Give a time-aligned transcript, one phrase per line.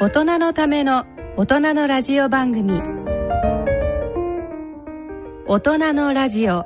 [0.00, 2.80] 大人のための大人のラジオ番組。
[5.46, 6.64] 大人のラジオ。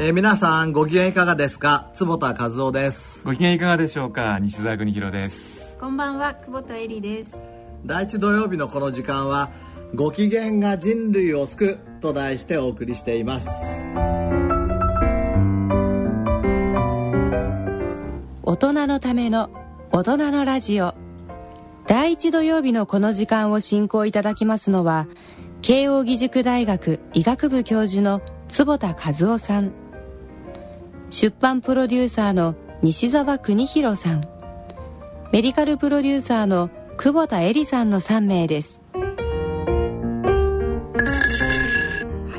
[0.00, 1.90] えー皆さんご機嫌いかがですか？
[1.92, 3.20] 坪田和夫です。
[3.24, 4.38] ご機嫌いかがでしょうか？
[4.38, 5.76] 西澤邦弘です。
[5.78, 7.40] こんばんは久保田恵里です
[7.84, 9.50] 第一土曜日のこの時間は
[9.94, 13.48] ご機嫌が人類を救うと題してお送りしています。
[18.42, 19.50] 大人のための
[19.92, 20.94] 大人のラジオ。
[21.86, 25.06] 第一土曜日のこの時間を進行いただきますのは
[25.62, 29.72] 慶應義塾大学医学部教授の坪田和夫さん。
[31.10, 34.28] 出版プロデューサーの西澤邦弘さん。
[35.32, 36.70] メディカルプロデューサーの
[37.00, 38.80] 久保田恵里さんの3名です。
[38.92, 39.00] は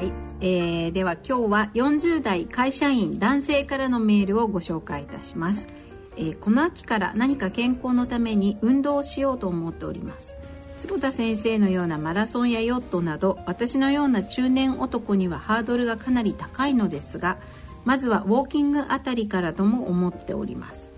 [0.03, 0.11] い、
[0.45, 5.69] えー、では今日は40代会社員男性からのメールをご紹介いたします、
[6.17, 10.35] えーこの秋から何か健康のために運動をしようと思っております。
[10.77, 17.37] 坪田先生のようなマラソンやヨットなど私のような中年男にはハードルがかなり高いのですが
[17.85, 20.88] まずはウォーキングあたりからとも思っております。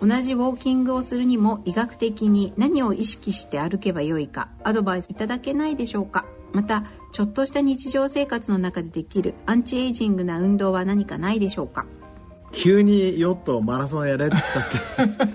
[0.00, 6.24] 同じウォーキングをするにも医学的に何を意識して歩けばよいかアドバイスいただけないでしょうか。
[6.52, 11.86] またちょっとした日常生活の中でできるアンチエイジングな運動は何かないでしょうか。
[12.52, 14.36] 急にヨットマラソンやれって
[14.96, 15.34] 言ったって。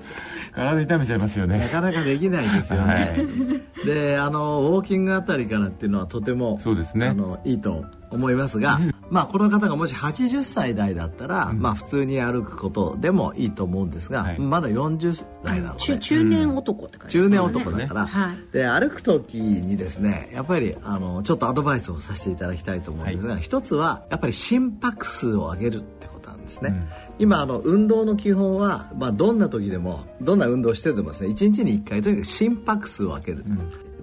[0.55, 2.99] 体痛めちゃいますよなねかなかできないですよね、は
[3.83, 3.85] い。
[3.85, 7.07] であのウォーキングあたりからっていうのはとてもそうですね。
[7.07, 14.39] あのいいと思いますがまあこの方がもし80歳代だったら、まあ普通に歩くことでもいいと思うんですが、はい。
[14.39, 18.37] まだ40代なので、中中年男って感じ中年男だから、はい。
[18.53, 26.14] で歩く時にですねやっぱりあのちょっとアドバイスをさせていただきたいと思うんですが、一つはやっぱり心拍数を上げるってこと。
[26.14, 26.14] なん
[26.45, 26.87] ですね、うん。
[27.19, 33.43] 今あの運動の基本は、まあ、どんな時でもどんな運動をしてでもですね1日に1回とにかく心拍数を上げる、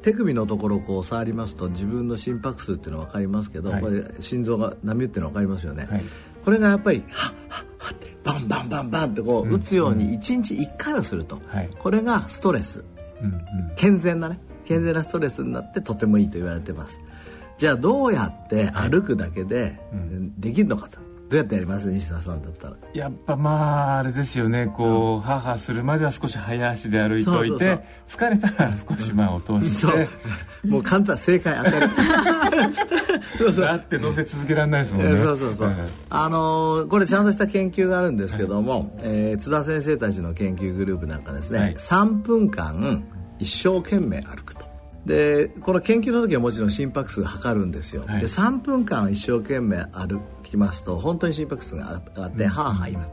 [0.02, 3.80] 手首のところをこう触りますと自分の心拍数っていうのは分かりますけど、はい。
[3.80, 6.04] これ心臓が波打ってるの分かりますよね、はい。
[6.44, 11.70] これがやっぱりハッハッハッってバンバンバンバンってこう打つように1日1回はすると、はい。
[11.78, 12.84] これがストレス。
[13.22, 13.42] うんうん。
[13.76, 16.98] 健全なね健全なストレスになってとてもいいと言われてます。
[17.58, 19.78] じゃあどうやって歩くだけで
[20.38, 20.98] できるのかと
[21.32, 21.90] どうやってやります？
[21.90, 22.76] 西田さんだったら。
[22.92, 24.66] やっぱまああれですよね。
[24.76, 30.08] こう、ハーハーするまでは少し早足で歩いておいて疲れたら少し間を通し て、そう。
[30.68, 31.92] もう簡単正解当たり。
[33.38, 35.76] そうそうだってどうせ続けられないですもんえねーそうそうそう、はい
[36.10, 41.74] あのーこれちゃんとした研究があるんですけども、えー津田先生たちの研究グループなんかですね、はい。
[41.74, 43.04] 3分間
[43.38, 44.62] 一生懸命歩くと。
[45.06, 48.20] でこの研究の時はもちろん心拍数測るんですよ、はい。
[48.20, 50.20] で3分間一生懸命歩
[50.52, 53.10] きますと本当に心拍数が上がって、はあはあ言います、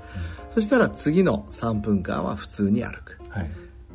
[0.56, 3.50] そしたら次の3分間は普通に歩く、はい。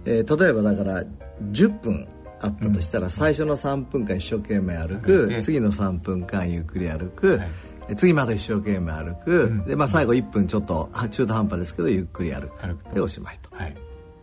[0.06, 1.04] えー例えばだから
[1.52, 2.08] 10分
[2.40, 7.48] あったとしたら、最初の3分間一生懸命歩く、次の3分間ゆっくり歩く、はい。
[7.88, 12.66] え次また一生懸命歩く、でまあ、最後1分ちょっとは中途半端ですけどゆっくり歩く。
[12.66, 12.94] 歩くと。
[12.94, 13.54] でおしまいと。
[13.56, 13.70] はい。
[13.70, 13.74] っ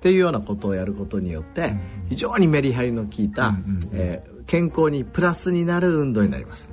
[0.01, 1.75] ていうようなことをやることによって
[2.09, 3.89] 非常にメリハリの効いた、うんうんうん。
[3.93, 6.69] えー健康にプラスになる運動になります。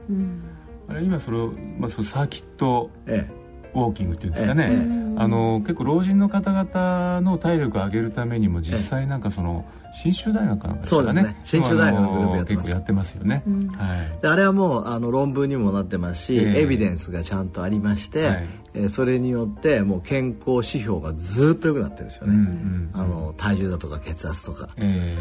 [0.89, 3.29] あれ今それを、まあ、そのサーキットえ
[3.75, 5.15] ウォーキングっていうんですかね、ええ。
[5.19, 11.41] あの結構老人の方々の体力を上げるためにも実際なんかその信州大学かなんかそうですね。
[11.45, 13.43] 信州大学のグループやってやってますよね、
[13.77, 13.99] はい。
[14.17, 16.63] えであれはもうあの論文にもなってますし、ええ。
[16.63, 18.47] エビデンスがちゃんとありまして、はい。
[18.75, 24.69] えーそれによってもう健康指標がずっと良くなってるんですよね、うんうんあの体重だとか血圧とか。
[24.77, 25.17] え。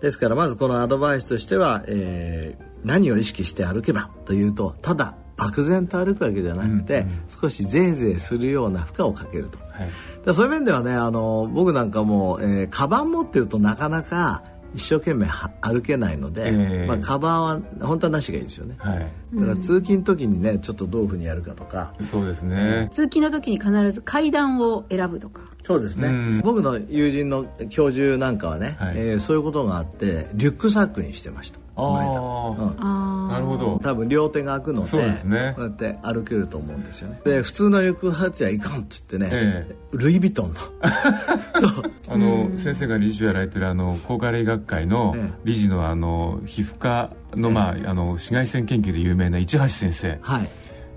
[0.00, 9.58] ですからまずこのアドバイスとしては、えー何を意識して歩けばというとただ漠然と歩くわけじゃなくて、少しゼーゼーするような負荷をかけると。
[9.78, 9.90] えはい。
[10.26, 16.86] でそういう面ではねあの僕なんかも、えーカバン持ってるとなかなか一生懸命は歩けないので、ええ。
[16.86, 18.76] まあ、カバンは本当はなしがいいですよね。
[18.78, 19.10] はい。
[19.34, 21.92] だから通勤の時にねちょっとどういうふうにやるかとか。
[22.00, 25.42] そうですね、通勤の時に必ず階段を選ぶとか。
[25.64, 26.40] そうですね、うん。
[26.40, 28.94] 僕の友人の教授なんかはね、はい。
[28.96, 33.78] えーそういうことがあってリュックサックにしてましたあなるほど。
[33.82, 35.52] 多分両手が開くのでそうですね。
[35.56, 37.20] こうやって歩けると思うんですよね。
[37.24, 40.60] で普通のリュックハはいかんっつってね、えルイ・ヴィトンの。
[41.60, 41.92] そう。
[42.08, 45.30] あの先生が理事をやられてるあの高加齢学会のええ。
[45.44, 50.18] 理事のあの皮膚科の,、まあ、あの紫外線研究で有名な市橋先生。
[50.20, 50.48] はい。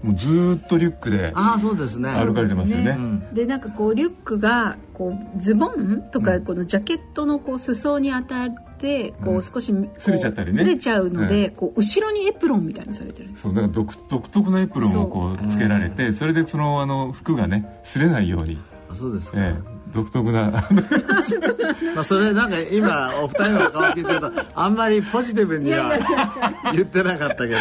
[0.04, 2.10] もうずーっとリュックでああそうですね。
[2.10, 2.92] 歩かれてますよね。
[2.92, 3.34] うん。
[3.34, 10.58] でなんかこうリュックがこうズボンとかこのジャケットのこう裾に当たってこう少しすれちゃったりね。
[10.58, 13.44] ずれちゃうので、えこう後ろにエプロンみたいにされてるんです。
[13.44, 15.46] そうだから独独特なエプロンをこう。
[15.50, 20.52] つけられてそれでそのあの服がね擦れないように、あそうですか、ええ、独特な。
[21.96, 25.94] まあそれなんか今お二人の顔聞いてるとあんまりポジティブには
[26.74, 27.56] 言ってなかったけど、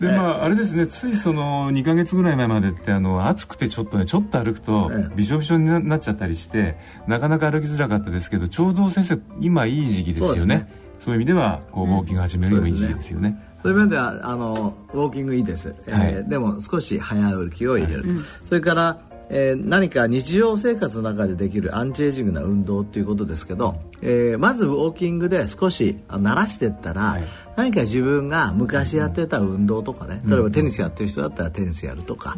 [0.00, 0.06] うん。
[0.06, 5.14] でまああれですねついその2か月ぐらい前までってあの暑くてちょっとねちょっと歩くとええ。
[5.14, 10.66] びしょびしょにななっちゃったりしてなかなか歩きづらかったですけどちょうど先生今いい時期ですよね。
[10.98, 18.04] そういう意味ではこうウォーキング始めるのもいい時期ですよね、そういう面ではあのウォーキングいいです、えーはいでも少し早歩きを入れる、
[18.46, 27.24] それから、えー何か日常生活の中でできるアンチエイジングな運動っていうことですけど、えーまずウォーキングで少しあ慣らしていったら、はい。
[27.56, 32.36] 何か自分が昔やってた運動とかね、例えばテニスやってる人だったらテニスやるとか、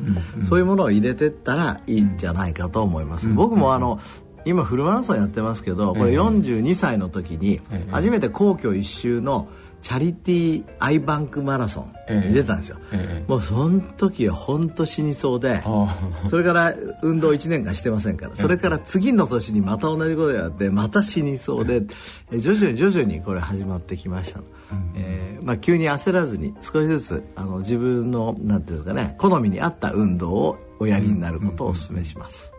[0.48, 4.00] そういうものを入れていったらいいんじゃないかと思います、僕もあの
[4.44, 6.18] 今フルマラソンやってますけどこれええ。
[6.18, 7.90] 42歳の時にええ。
[7.90, 9.48] 初めて皇居一周の
[9.82, 13.30] チャリティーアイバンクマラソンに出たんですよ、ええ。
[13.30, 15.98] もうその時は本当死にそうであ
[16.28, 18.36] それから運動1年間してませんから。
[18.36, 21.82] それから次の年にまた同じことやってまた死にそうで
[22.30, 24.40] え徐々に徐々にこれ始まってきました、
[24.94, 32.50] えーまあ、急に焦らずに少しずつあの自分のなんていうんですかね好みに合った運動をおやりになることをお勧めします、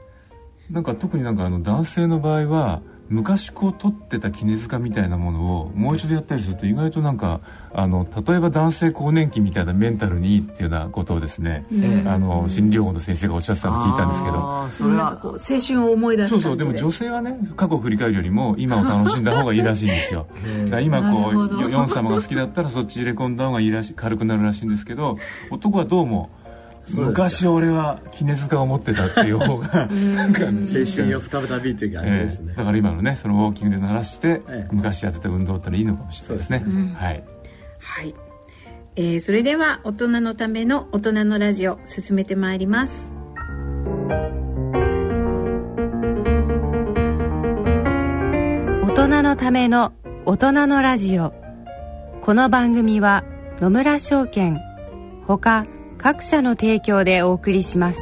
[0.69, 2.81] なんか特になんかあの男性の場合は
[3.11, 7.41] 昔こう撮ってた絹塚みたいなものをもう一度やったりすると意外となんか
[7.73, 14.69] あの例えば男性更年期みたいなメンタルにいいっていうようなことをですね、ええあの心理療法の先生がおっしゃってたのを聞いたんですけど。
[14.71, 15.17] それは。
[15.17, 20.27] こう青春を思い出すそうそうでも女性はね過去を振り返るよりも今を楽しんだ方がいいらしいんですよ。
[20.65, 25.17] だから今こうヨン様が好きだったらそっち入れ込んだ方がいいらしい軽くなるらしいんですけど
[25.49, 26.29] 男はどうも
[26.93, 30.51] 昔俺は絹塚を持ってたっていう方が なんか青
[30.85, 32.47] 春を再びという感じですね。
[32.49, 36.63] ええ、だから今のねそのウォーキングで鳴らして、ええ昔やってた運動ってのはいいのかもしれないですね。
[36.65, 37.23] そうはい。
[37.79, 38.15] はい、
[38.95, 43.05] えーそれでは大人のための大人のラジオ進めてまいります。
[48.83, 49.93] 大人のための
[50.25, 51.33] 大人のラジオ。
[52.21, 53.23] この番組は
[53.59, 54.59] 野村証券
[55.25, 55.65] ほか
[56.03, 57.99] 各社の提供でお送りします。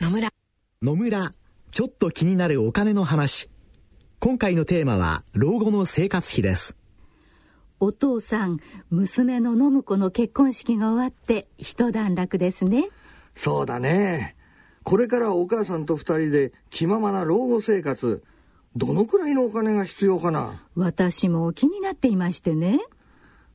[0.00, 0.32] 野村。
[0.80, 1.30] 野村
[1.72, 3.50] ちょっと気になるお金の話。
[4.20, 6.76] 今回のテーマは老後の生活費です。
[7.80, 8.58] お父さん
[8.90, 12.90] 娘の信子の結婚式が終わって一段落ですね。
[13.34, 14.36] そうだね。
[14.84, 18.22] これからお母さんと二人で気ままな老後生活。
[18.74, 20.62] どのくらいのお金が必要かな？
[20.74, 22.80] 私も気になっていましてね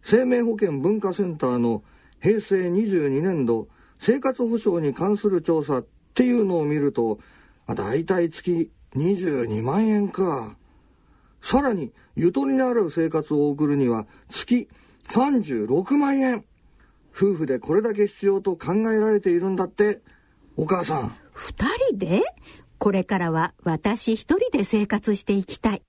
[0.04, 1.84] 生命保険文化センターの
[2.22, 3.68] 平成22年度
[4.00, 7.20] 生活保障に関する調査っていうのを見ると、
[7.66, 10.56] あだいたい月22万円か。
[11.42, 14.68] さらに、ゆとりのある生活を送るには月
[15.10, 16.46] 36万円。
[17.16, 20.02] 夫婦でこれだけ必要と考えられているんだって、
[20.60, 21.16] お母さん。
[21.34, 22.24] 二人で？
[22.80, 25.84] これからは私一人で生活していきたい。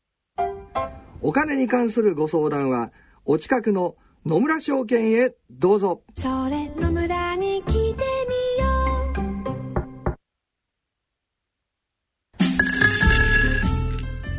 [1.23, 2.93] お金に関するご相談は、
[3.25, 3.97] お近くの
[4.27, 6.03] 野村証券へどうぞ。
[6.17, 7.97] それの村に来てみよ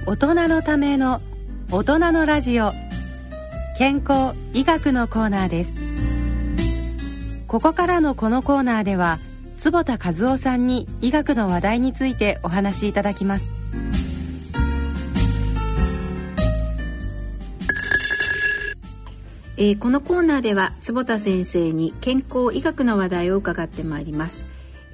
[0.06, 0.12] う。
[0.12, 1.22] 大人のための
[1.72, 2.72] 大人のラジオ。
[3.80, 5.72] 健康医学のコーナーです。
[7.48, 9.18] ここからのこのコーナーでは
[9.60, 13.60] 坪田和夫さんに医学の話題についてお話しいただきます。
[19.58, 24.46] えーこのコーナーでは坪田先生に健康医学の話題を伺ってまいります、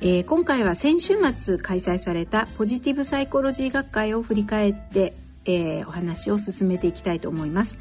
[0.01, 5.13] えー今回は先週末開催されたポジティブサイコロジー学会を振り返って、
[5.45, 7.77] えーお話を進めていきたいと思います。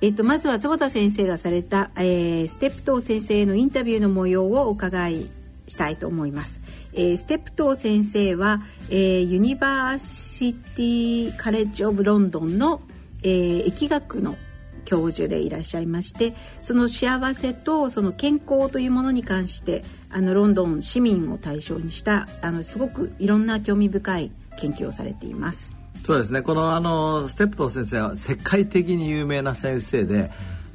[0.00, 5.26] えーとまずは坪田先生がされた、えーステップトー先生へのインタビューの模様をお伺い
[5.70, 6.60] したいと思います、
[6.92, 12.82] えーステップトー先生は、えーユニバーシティカレッジ・オブ・ロンドンの、
[13.22, 14.36] えー疫学の
[14.84, 25.76] 教授でいらっしゃいましてその幸せとその健康というものに関してあのロンドン市民を対象にしたあのすごくいろんな興味深い研究をされています。
[26.04, 30.30] そうですねこのあのステップトン先生は世界的に有名な先生で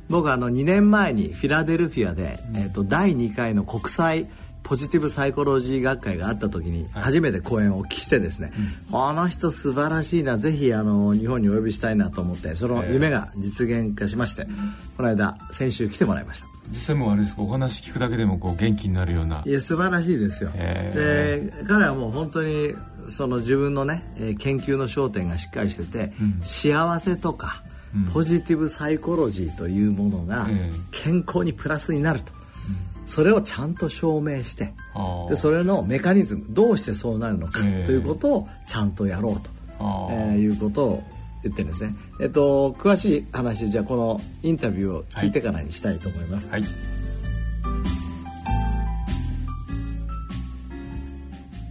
[0.07, 4.27] 僕あの2年前にフィラデルフィアで、えー、と第2回の国際
[4.65, 8.51] ポジティブサイコロジー学会があった時に初めて講演をお聞きしてですね、
[8.91, 14.47] この人素晴らしいなぜひあの日本にお呼びしたいなと思ってその夢が実現化しまして
[14.97, 16.47] この間先週来てもらいました。
[16.69, 19.43] 実際もうあれですかお話聞くだけでもこう元気になるような。
[19.45, 20.49] いや素晴らしいですよ。
[20.51, 22.73] で彼はもう本当に
[23.07, 27.61] その自分のねえー研究の焦点がしっかりしてて、幸せとか、
[28.11, 30.75] ポジティブサイコロジーというものがええ。
[30.91, 32.31] 健康にプラスになると、
[33.15, 34.73] それをちゃんと証明して
[35.29, 37.85] でそれのメカニズムどうしてそうなるのかとえ。
[37.87, 39.49] えいうことをちゃんとやろうと、
[40.11, 41.03] えーいうことを
[41.41, 46.63] 言ってるんですね、えっと、詳しい話じゃあこのインタビューを聞いてからにしたいと思います、はい。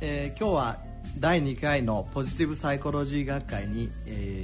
[0.01, 0.79] えー今日は
[1.21, 4.44] 第2回のポジティブサイコロジー学会に、え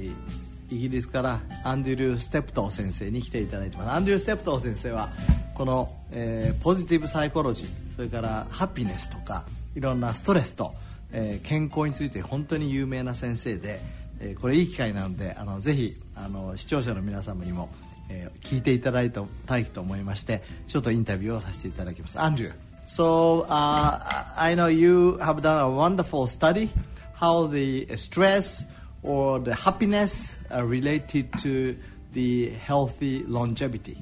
[0.71, 3.89] イギリスからアンドリュー・ステプトー先生に来ていただいてます。
[3.91, 5.09] アンドリュー・ステプトー先生は
[5.53, 9.43] この、えーポジティブサイコロジーそれからハピネスとか
[9.75, 10.73] いろんなストレスと、
[11.11, 13.79] えー健康について本当に有名な先生で、
[14.19, 17.69] えーこれいい機会なのであのぜひあの視聴者の皆様にも、
[18.09, 22.19] えー聞いていただいたいと思いましてちょっとインタビューをさせていただきます。
[22.19, 22.53] アンドリュー
[22.87, 26.69] So uh, I know you have done a wonderful study
[27.15, 28.65] how the stress
[29.02, 31.76] or the happiness are related to
[32.12, 33.96] the healthy longevity.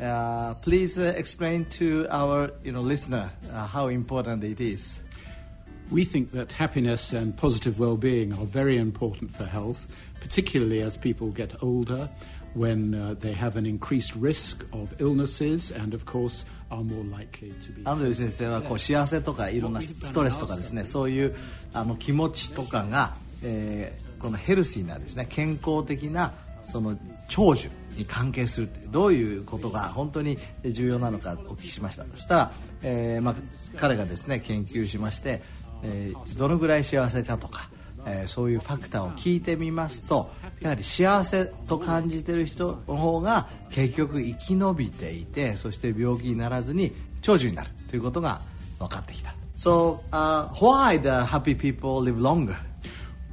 [0.00, 4.98] Uh, please uh, explain to our you know listener uh, how important it is.
[5.92, 9.86] We think that happiness and positive well being are very important for health,
[10.20, 12.08] particularly as people get older,
[12.54, 17.52] when uh, they have an increased risk of illnesses and, of course, are more likely
[17.62, 17.82] to be.
[17.84, 21.34] アンドリュー先生はこう幸せとかいろんなストレスとかですねそういう
[21.72, 26.33] あの気持ちとかが、えー このヘルシーなですね健康的な
[26.63, 26.97] その
[27.27, 32.51] 長寿に関係するってどういうことが本当に重要なのかお聞きしましたそしたら、
[32.83, 33.35] えーまあ、
[33.77, 35.41] 彼がですね研究しまして、
[35.83, 37.69] えーどのぐらい幸せかとか、
[38.05, 40.29] えーそういうファクターを聞いてみますと
[40.61, 48.41] やはり幸せと感じてる人の方が結局生き延びていてそして病気にならずに長寿になるということが
[48.79, 52.55] 分かってきた So、uh, why the happy people live longer?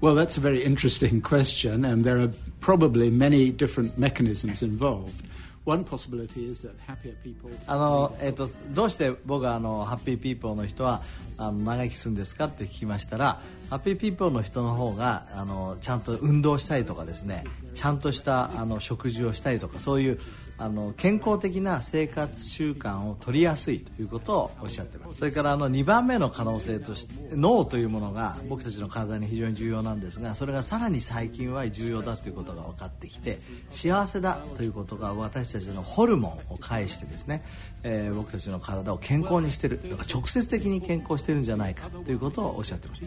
[0.00, 5.22] Well, that's a very interesting question, and there are probably many different mechanisms involved.
[5.64, 7.50] One possibility is that happier people.
[7.66, 11.02] あの、えっとどうして僕はあのハッピーピーポーの人は
[11.38, 17.42] あの長生きするんですかって聞きましたらハッピーピーポーの人の方があのちゃんと運動したりとかですね
[17.74, 20.20] ちゃんとしたあの食事をしたりとかそういう
[20.58, 25.18] あの健康的な生活習慣を取りやすいということをおっしゃってます。
[25.18, 33.38] それからあの2番目の可能性として脳というものが僕たちの体に非常に重要なんですがそれがさらに最近は重要だということが分かってきて
[33.70, 37.44] 幸せだということが私たちのホルモンを介してですね、
[37.88, 39.80] えー僕たちの体を健康にしてる。
[39.88, 43.02] だから直接的に健康してるんじゃないかということをおっしゃってます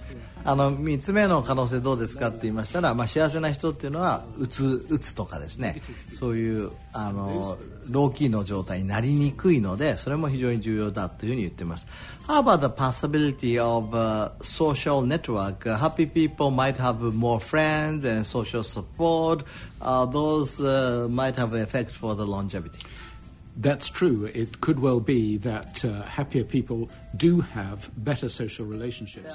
[0.45, 5.81] あの3つ目の可能性どうですかって言いましたら、まあ、幸せな人っていうのはうつうつとかですね。
[6.17, 7.57] そういうあの
[7.89, 11.85] ローキーの状態になりにくいのでそれも非常に重要だというふうに言ってます。
[12.27, 19.43] How about the possibility of、uh, social network、Uh, happy people might have more friends and social support、
[19.81, 22.79] uh, those、uh, might have effect for the longevity
[23.57, 24.25] That's true.
[24.33, 29.29] It could well be that uh, happier people do have better social relationships.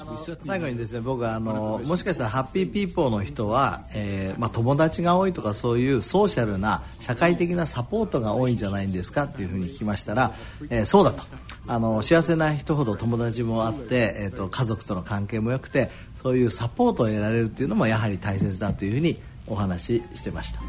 [0.46, 10.32] 最後にですね僕はあのもしかしたらハッピーピーポーの人は、えーまあ、友達が多いとかそういうソーシャルな社会的なサポートが多いんじゃないんですかっていうふうに聞きましたら、
[10.70, 11.24] えーそうだと
[11.66, 15.90] あの幸せな人ほど友達もあって、えー、と家族との関係も良くて
[16.22, 20.60] そういうサポートを得られるっていうのもやはり大切だというふうにお話ししてました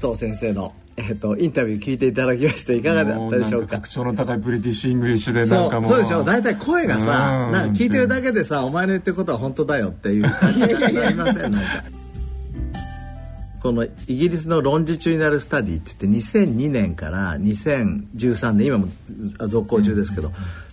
[0.00, 3.60] ステプトー先生の、えー、とインタビュー聞いていただきましていかがだったでしょうか？
[3.60, 5.92] もなん格調の高いブリティッシュ・イングリッシュでなんかもう。
[5.92, 7.52] そうそうでしょ大体声がさうん。
[7.52, 11.50] なんか聞いてるだけでさお前の言ってることは本当だよっていう感じになりません？
[11.50, 11.84] なんか。
[13.62, 18.86] このイギリスの longitudinal study って言って2002年から2013年今も
[19.48, 20.30] 続行中ですけど、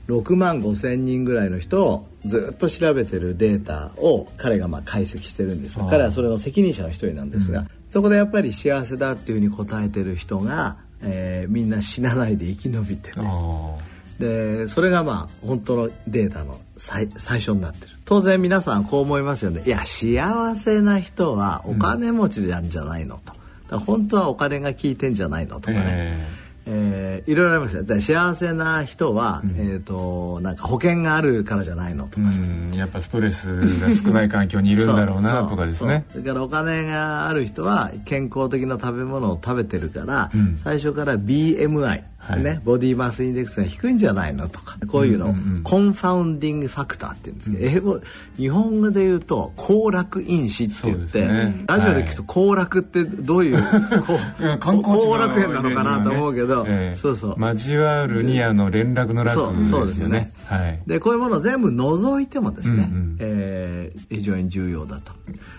[0.07, 13.77] 6万5千人ぐらいの人をずっと調べてるデータを彼がまあ解析してるんです彼はそれの責任者の一人なんですが、そこでやっぱり幸せだっていうふうに答えてる人が、えーみんな死なないで生き延びててあ
[14.19, 17.91] でそれがまあ本当のデータの最最初になってる。
[18.05, 19.61] 当然皆さんこう思いますよね。
[19.65, 23.39] いや幸せな人はお金持ちなんじゃないのと、だか
[23.71, 26.27] ら本当はお金が効いてんじゃないのとかね、え
[26.65, 27.83] えーいろいろありますよ。
[27.83, 33.47] だから幸せな人は、えー、となんか保険があるからじゃないのとえかやっぱストレス
[33.79, 36.05] が少ない環境にいるんだろうなとかですね。
[36.09, 36.13] そう。
[36.13, 40.57] そうそれからお金がある人は健康的な食べ物を食べてるから、うん。
[40.63, 42.43] 最初から BMI はい。
[42.43, 45.31] ね、ボディマスインデックスが低いんじゃないのとかこういうの。
[45.31, 48.01] を、コンファウンディングファクターって言うんですけど、英語
[48.37, 51.65] 日本語で言うと行楽因子って言って、ね。
[51.67, 53.57] ラジオで聞くと行楽ってどういう、
[54.07, 56.97] こううん観光地の後楽園なのかなと思うけど、ええ。
[56.97, 57.35] そうそう。
[57.37, 60.31] 交わるにあの連絡のラそうジそうですよね。
[60.45, 60.79] はい。
[60.87, 65.11] でこういうものを全部除いてもですね、うんうんえー非常に重要だと。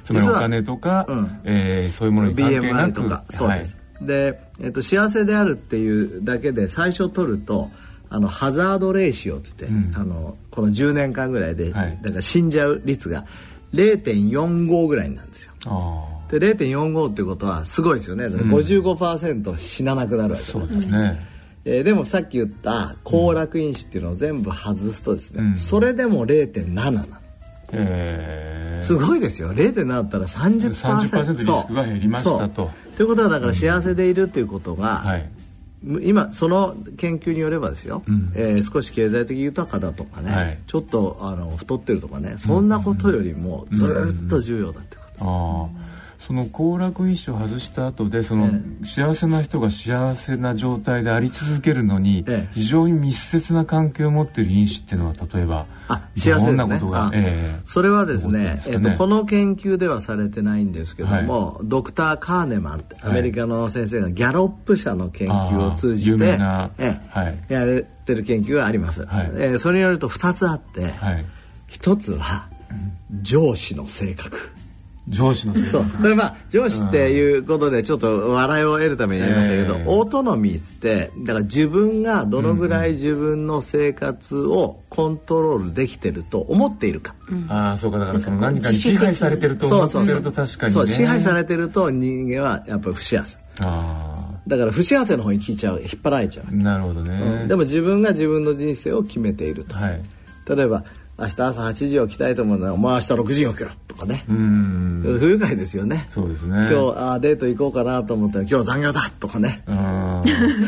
[0.04, 1.38] つまりお金とか、うん。
[1.44, 7.70] えーそういうものに関係な BMI くとかそうです、で、えっと幸せであるっていうだけで最初取ると
[8.10, 9.92] あのハザードレーシオっつって、うん。
[9.96, 11.98] あのこの10年間ぐらいで、はい。
[12.02, 13.24] だから死んじゃう率が
[13.72, 15.52] 0.45ぐらいなんですよ。
[15.66, 18.30] あで0.45っていうことはすごいですよね。
[18.30, 21.26] だから55%死ななくなるわけだあそうですね、
[21.64, 25.58] えーでもさっき言った行楽因子っていうのを全部外すとですね、うん。
[25.58, 27.06] それでも0.7なの。
[27.72, 29.52] えーすごいですよ。
[29.52, 32.48] 0.7だったら30% 30%リスクが減りましたとそう。
[32.96, 33.02] と。
[33.02, 35.28] いうことはだから幸せでいるっていうことが、はい。
[36.00, 38.32] 今その研究によればですよ、うん。
[38.34, 40.58] えー少し経済的豊かだとかね、はい。
[40.66, 42.34] ちょっとあの太ってるとかね。
[42.38, 45.83] そんなことよりもずっと重要だってこと、ああ
[46.26, 48.50] その行楽因子を外した後でその、
[48.82, 52.48] え幸せな人が幸せな状態であり続けるのに、ええ。
[52.52, 58.62] 非常に密接な関係を持っている因子っていうのは例えばどんなことがあ、ええそれはですねね。
[58.66, 67.38] えっと、この研究ではされてないんですけども、ドクター・カーネマンってアメリカの先生がギャロップ社の研究を通じて名な、ええはい。
[67.48, 69.30] やれてる研究があります、はい。
[69.36, 71.24] えーそれによると2つあって、はい。
[71.68, 72.48] 一つは
[73.22, 74.36] 上司の性格
[75.08, 75.82] 上司の性そう。
[75.84, 87.14] 格これまあ上司っていうことでちょっと笑いを得るためにやりましたけど、ええオートノミーっつってだから自分がどのぐらい自分の生活をコントロールできてると思っているか、
[87.48, 87.98] ああそうか。
[87.98, 90.80] だからその何かに支配されてると思ってると確かにね。
[90.80, 93.36] そう支配されてると人間はやっぱり不幸せ。
[93.60, 100.02] あだから不幸せの方に聞いちゃう引っ張られちゃうあ、なるほどね、でも自分が自分の人生を決めていると、はい。
[100.48, 100.84] 例えば
[101.16, 105.16] 明日朝8時起きたいと思うならお前明日6時に起きろとかね、うん。
[105.20, 106.06] 不愉快ですよね。
[106.08, 106.56] そうですね。
[106.56, 109.62] 今日あーデート行こうかなと思ったら今日残業だとかね。
[109.66, 110.22] あ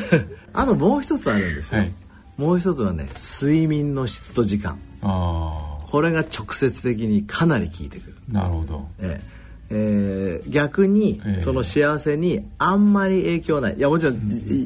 [0.55, 1.93] あともう一つあるんですよ、はい。
[2.37, 3.09] もう一つはね
[3.41, 4.79] 睡眠の質と時間。
[5.03, 8.89] これが直接的にかなり効いてくる、ーなるほど。
[9.01, 9.36] ええ
[9.71, 11.41] えー逆にええ。
[11.41, 13.77] その幸せにあんまり影響ない。
[13.77, 14.17] いやもちろん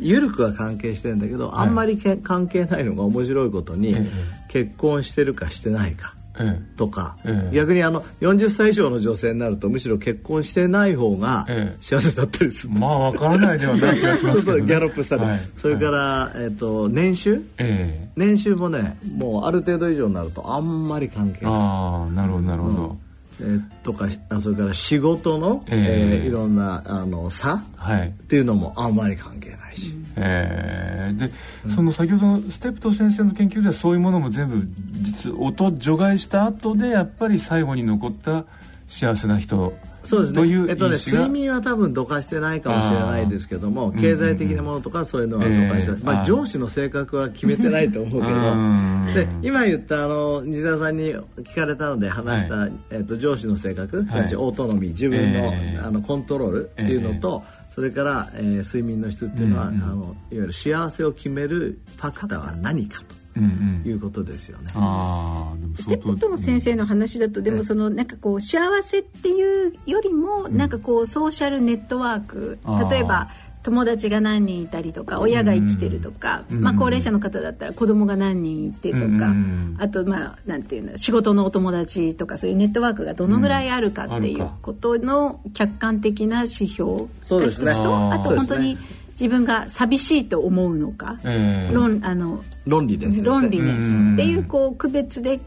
[0.02, 4.10] 緩くは関係してるんだけど、あんまりけ関係ないのが面白いことに、え
[4.48, 6.76] 結婚してるかしてないかええ。
[6.76, 7.54] とか、ええ。
[7.54, 11.76] 逆にあの40歳以上の女性になるとむしろ結婚してない方がええ。
[11.80, 15.40] 幸せだったりする、まあわからないではない気がします そうそうギャロップしたら、はい。
[15.56, 17.42] それから、えっと年収？
[17.58, 18.08] ええ。
[18.16, 21.54] 年収もねもうある程度以上になるとあんまり関係ない。
[21.54, 22.96] ああなるほどなるほど、
[23.40, 28.08] えーとかあそれから仕事の、えええーいろんなあの差はい。
[28.08, 31.18] っていうのもあんまり関係ないし、えー。
[31.18, 31.30] で、
[31.74, 38.44] その先ほどのステップト先生の研究ではそういうものも全部実音除外した後でやっぱり最後に残った
[38.86, 39.72] 幸せな人
[40.02, 40.40] そうですね。
[40.68, 46.20] えっとね睡眠は多分どかしてないかもしれないですけども経済的なものとかそういうのはどかしてない、まあ、ええ。
[46.22, 48.34] あ上司の性格は決めてないと思うけど。
[48.34, 49.12] うん。
[49.14, 55.80] で今言ったあの西田さんに聞かれたので話した、えっと、上司の性格、すなわちオートノミー自分の,、ええ。
[55.82, 57.42] あのコントロールっていうのと、
[57.74, 59.74] それから、えー睡眠の質っていうのは、うん。
[59.76, 59.82] うん。
[59.82, 64.68] あのいわゆる幸せを決めるファクターは何かということですよね。
[64.74, 72.58] ああでもステップトの先生の話だとでもそのなんかこう幸せっていうよりもなんかこうソーシャルネットワーク。
[72.90, 73.28] 例えば
[73.62, 87.06] 友達が何人いたりとか親が生きてるとか、うんまあ、高齢者の方だったら子供が何人いてとか、うんあとまあなんていうの仕事のお友達とかそういうネットワークがどのぐらいあるかっていうことの客観的な指標が
[87.46, 88.76] 一つと、あーあと本当に
[89.20, 93.24] 自分が寂しいと思うのか、ええ論あの論理ですね。
[93.24, 94.12] 論理ネうん。
[94.12, 95.38] スっていうこう区別で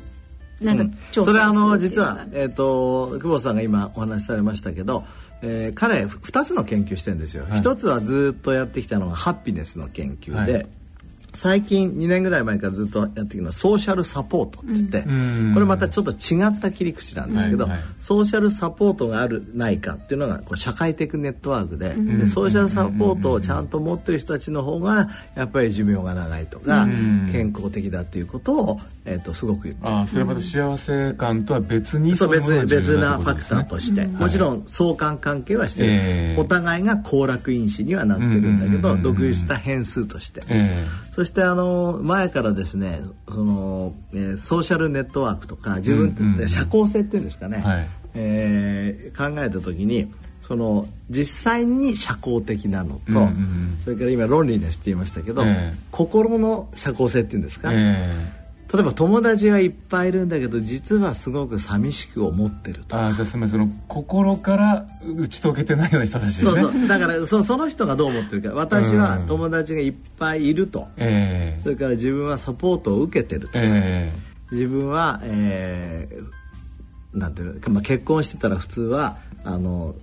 [0.62, 5.04] なんか調査それはあの実は、えー、と久保さんが今お話しされましたけど、
[5.42, 7.60] えー彼2つの研究してるんですよ、はい。
[7.60, 10.68] 一つはずっとやってきたのがハッピネスの研究で、はい
[11.34, 15.52] 最近2年ぐらい前からずっとやってきたのはソーシャルサポートっつって、うん。
[15.54, 27.30] これまたちょっと違った切り口なんですけど、はいはいソーシャルサポートがあるないかっていうのがこう社会的ネットワークで,、でソーシャルサポートをちゃんと持ってる人たちの方がやっぱり寿命が長いとか、うん。
[27.32, 29.88] 健康的だっていうことを、えー、とすごく言って。
[29.88, 36.40] るああそれはまた幸せ感とは別にそう別いものが重要別なファクターとして、もちろん相関関係はしてる、ええ。
[36.40, 40.86] お互いが行楽因子にはなってるんだけど、うんうんうんうん独立した変数として、え
[41.24, 47.88] そしてあの前からですねその、えーソーシャルネットワークとか自分って、うんうん社交性っていうんですかね、はい。
[48.14, 55.78] えー考えた時にその実際に社交的なのと、うんうんそれから今論理ネスって言いましたけど、ええ。
[55.92, 58.43] 心の社交性っていうんですか、え
[58.74, 63.48] 例えば友達はいっぱいいるんだけど実はすごく寂しく思ってるとああません。
[63.48, 66.42] その心から打ち解けてないような人たちで。
[66.42, 66.88] すねそうそう。
[66.88, 68.50] だからそその人がどう思ってるか。
[68.56, 74.12] 私は友達がいっぱいいると、えそれから自分はサポートを受けてると、え
[74.52, 76.44] 自分は、えー
[77.14, 79.94] なんていうのか、まあ、結婚してたら普通はあの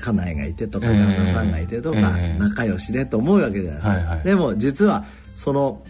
[0.00, 0.98] 家内がいてとかええ。
[0.98, 2.38] 旦那さんがいてとか、ええ。
[2.40, 3.96] 仲良しでと思うわけじゃない。
[3.96, 5.04] ですか、でも実は
[5.36, 5.80] その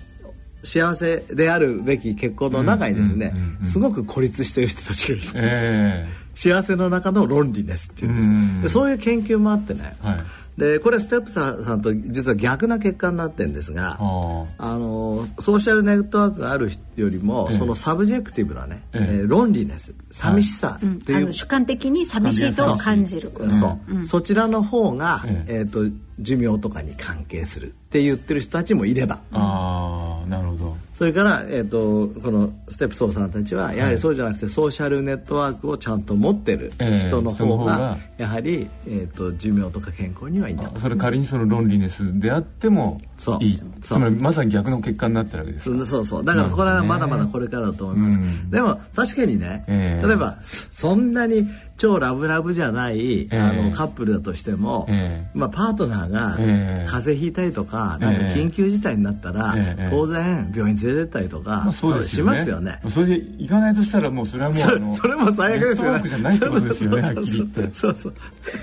[0.66, 3.66] 幸せであるべき結婚の中にですね、うんうんうんうん。
[3.66, 10.18] すごく孤立している人たちがいる、え幸せの中の loneliness っていうんです、うんでそういう研究もあってね、はい。
[10.60, 14.74] でこれステップさんと実は逆な結果になってるんですが、はあ。
[14.76, 17.58] のソーシャルネットワークがある人よりも、ええ。
[17.58, 19.00] その subjective なね、ええ。
[19.00, 23.30] えー loneliness 寂しさうんという、あの主観的に寂しいと感じる。
[23.30, 25.44] ことそう、そちらの方が、え。
[25.48, 29.20] えー、と寿命とかに関係するって言ってる人たちもいれば。
[29.32, 30.76] ああなるほど。
[30.96, 43.38] それから、えー、とこのステップソーさんたちはやはりそうじゃなくて、ソーシャルネットワークをちゃんと持ってるええ人の方が、やはり、えー、と寿命とか健康にはいいんだそれ仮にそのロンリネスであってもそう。
[43.44, 43.60] いい。
[43.82, 45.84] つまりまさに逆の結果になってるわけですか？
[45.84, 46.24] そうそう。
[46.24, 48.50] だからこれはまだまだこれからだと思います、うん。
[48.50, 50.06] でも確かにね、ええ。
[50.06, 50.38] 例えば
[50.72, 53.38] そんなに超ラブラブじゃない、ええ。
[53.38, 55.30] あのカップルだとしても、ええ。
[55.34, 56.86] まあ、パートナーがええ。
[56.88, 59.88] 風邪ひいたりとかなんかええ緊急事態になったら、ええ。
[59.90, 62.80] 当然病院連れてったりとか、まあそうですしますよね。
[62.88, 65.98] それで行かないとしたらもうそれはもうあのそそれも最悪ですよね。
[65.98, 67.74] ネットワークじゃないってことですよねはっきり言って。
[67.74, 68.14] そうそう。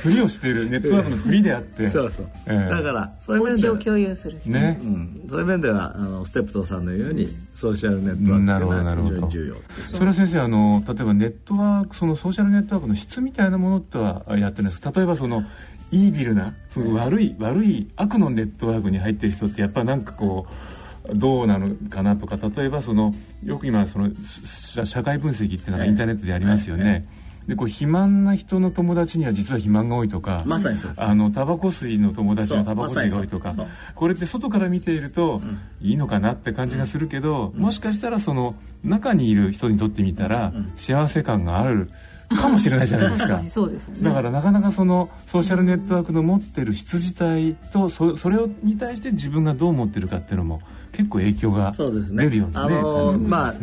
[0.02, 1.88] ふりをしているネットワークのふりであって。
[1.89, 2.69] そうそう、ええ。
[2.69, 4.80] だからそういうお面では家を共有する人ね。
[4.82, 14.82] うん、そういう面ではあのステップトさんのようにソーシャルネットワークなるほどというのはなるほど非常に重要それは先生あの例えばネットワークそのソーシャルネットワークの質みたいなものってはやってないです。
[14.82, 15.44] か例えばその
[15.92, 23.13] イービルなその悪い悪い悪のネットワークに入ってる人ってやっぱなんかこうどうなのかなとか例えばその
[23.44, 24.10] よく今その
[24.46, 27.06] 社社会分析っていうのがインターネットでありますよね、
[27.48, 31.04] でこう肥満な人の友達には実は肥満が多いとかまさにそうです。
[31.04, 35.42] あのタバコ吸いの友達はタバコ吸いが多いとか、まこれって外から見ていると
[35.82, 41.92] いいのかなって感じがするけど、もしかしたらその中にいる人にとってみたら幸せ感がある
[42.36, 43.43] かもしれないじゃないですか。
[43.50, 44.02] そうですよね。
[44.04, 52.24] だからなかなかそのソーシャルネットワークの持ってる質自体とそそれをに対して自分がどう思ってるかっていうのも結構影響がそうですね。
[52.26, 53.54] 出るようなねあの感じまあ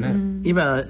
[0.44, 0.83] 今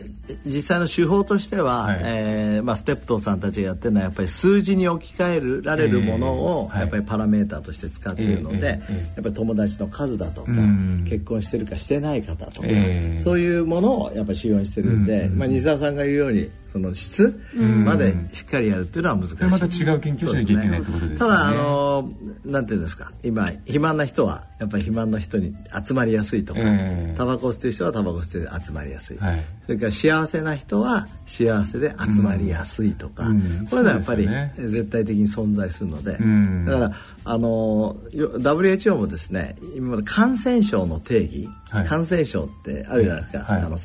[0.45, 2.01] 実際の手法としては、はい。
[2.03, 11.05] えーまあ、ステップトさんたちがやってるのはやっぱり数字に置き換えられるものを、やっぱりパラメーターとして使っているので、えーえーえーやっぱり友達の数だとか、うん。
[11.09, 15.39] 結婚してるかしてない方とか、えーそういうものをやっぱり指標にしてるんで、うん。
[15.39, 17.41] まあ、西澤さんが言うようにその質
[17.85, 19.45] までしっかりやるっていうのは難しい。
[19.45, 21.19] また違う研究しなきゃいけないってことですね。
[21.19, 22.09] ただあの
[22.45, 23.13] なんていうんですか。
[23.25, 25.55] 今肥満な人はやっぱり肥満の人に
[25.85, 29.45] 集まりやすいとか、ええタバコを吸ってる人はタバコを吸って集まりやすい、はい。
[29.67, 33.67] それから幸せな人は幸せで集まりやすいとか、うん。
[33.69, 36.65] これはやっぱり絶対的に存在するので、うん。
[36.67, 36.93] だから
[37.25, 41.85] あのよ WHO もですね今まで感染症の定義、はい。
[41.85, 43.63] 感染症ってあるじゃないですか、はい。
[43.63, 43.77] あの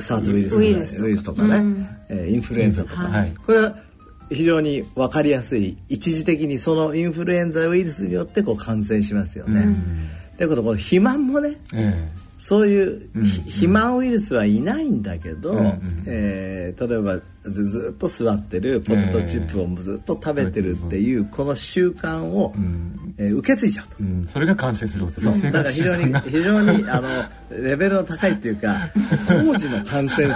[0.00, 0.64] サーズウイルスウ
[1.08, 1.44] イルスとか。
[1.44, 1.88] ね、うん。
[2.08, 3.34] えーインフルエンザとか、はい。
[3.46, 3.76] これは
[4.30, 9.74] 非常に分かりやすい一時的にそのインフルエンザウイルスによってこう感染しますよね。
[10.36, 13.24] ということでこの肥満もねえそういう、うん。
[13.24, 23.96] ひ肥満ウイルスはいないんだけど、うんうんえー例えばずずっと座ってるポテトチップをずっと食べてるっていうこの習慣を、んえー受け継いじゃうと。
[24.00, 27.08] えうん、それが感染することですねだから非常に非常にあの
[27.50, 28.88] レベルの高いっていうか
[29.28, 30.34] 工事の感染症。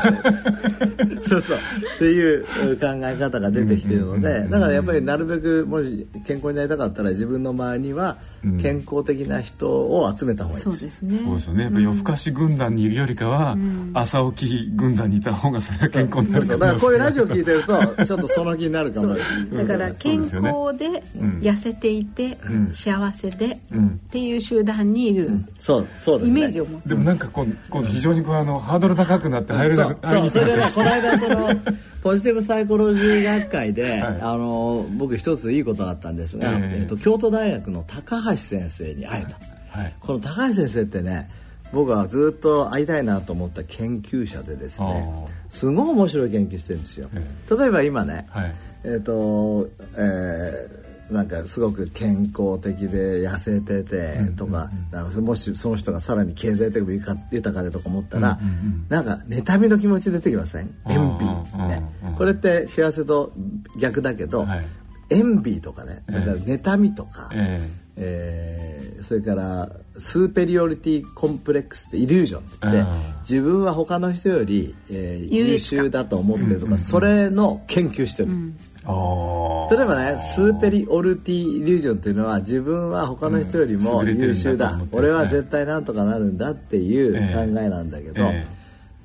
[1.26, 1.58] そうそう。
[1.96, 2.44] っていう
[2.76, 8.58] 考え方が出てきているのでだからやっぱりなるべくもし健康になりたかったら自分の周りにはうん。
[8.58, 10.70] 健康的な人を集めた方がいいです。
[10.70, 11.18] そうですね。
[11.24, 11.62] そうですよね。
[11.64, 13.56] やっぱり夜更かし軍団にいるよりかは、
[13.94, 19.16] 朝起き軍団にいた方がそれは健康になるだからこういうラジオ聞いてるとちょっとその気になるかも。
[19.16, 20.32] だから健康
[20.76, 21.02] で
[21.40, 23.88] 痩せていてん幸せでうん。
[23.88, 26.90] っていう集団にいるそうそうイメージを持つ。
[26.90, 29.94] でもなんかこうこう非常にこうあのハードル高くなって入れなそう。
[29.96, 30.30] くそう。
[30.30, 31.60] それでねこの間その
[32.02, 34.02] ポジティブサイコロジー学会で、はい。
[34.20, 36.78] あの僕一ついいことがあったんですが、ええ。
[36.80, 39.26] えっと京都大学の高橋先生に会え
[39.72, 39.94] た、はい。
[40.00, 41.30] この高橋先生ってね
[41.72, 47.56] 僕はずっと会いたいなと思った研究者でですねあすごい面白い研究してるんですよ、え。
[47.58, 48.54] 例えば今ね、はい。
[48.84, 58.86] えっ、と、えーなんかすごく健康的で痩せててとか、なんかもしその人がさらに経済的に豊かでとか思ったら、うんうんうん。
[58.88, 60.74] なんか妬みの気持ち出てきません？
[60.84, 62.14] あーエンビうんねうん。
[62.14, 63.32] これって幸せと
[63.78, 64.64] 逆だけど、はい。
[65.10, 67.60] エンビーとかねだから妬みとか、え
[67.96, 68.98] え。
[69.00, 72.84] ーそれからスーペリオリティコンプレックスってイリュージョンっつって
[73.20, 84.08] 自分は他の人より、えー優秀だと思ってるとか、それの研究してる、えああ例えばねスーペリオリティイリュージョンっていうのは自分は他の人よりもうん。
[84.08, 88.46] 優秀だ,、と思って俺は絶対なんとかなるんだっていう考えなんだけど、ええ。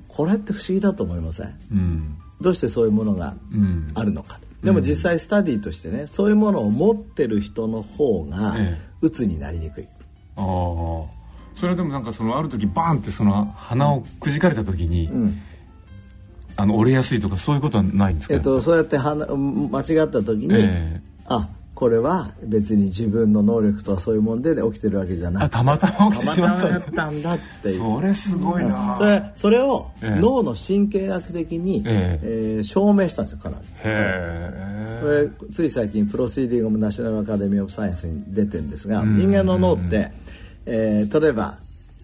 [0.08, 1.54] これって不思議だと思いません？
[1.72, 2.16] うん。
[2.40, 9.88] どうしてそういうものがうんあるのか、でも実際スタディとしてねそういうものを持ってる人の方がえ鬱になりにくい、
[10.36, 10.44] ああ
[11.56, 15.42] それはでもなんかそのある時バーンってその鼻をくじかれた時に、うん
[16.60, 21.00] あの折れやすいとかそういうことはないんですか、えっと、そうやってはな間違った時に、ええ。
[21.26, 26.60] あこれは別に自分の能力とはそういうもんで起きてるわけじゃなくてあたまたま起きてたましまった。
[26.60, 30.20] たまだったんだっていうそれすごいな、それそれをええ。
[30.20, 32.58] 脳の神経学的に、ええ。
[32.60, 39.16] ー証明したんですよかなりへこれつい最近プロシーディング・ナショナル・アカデミー・オブ・サイエンスに出てるんですが、うん。
[39.16, 40.12] 人間の脳って、
[40.66, 41.58] えー例えば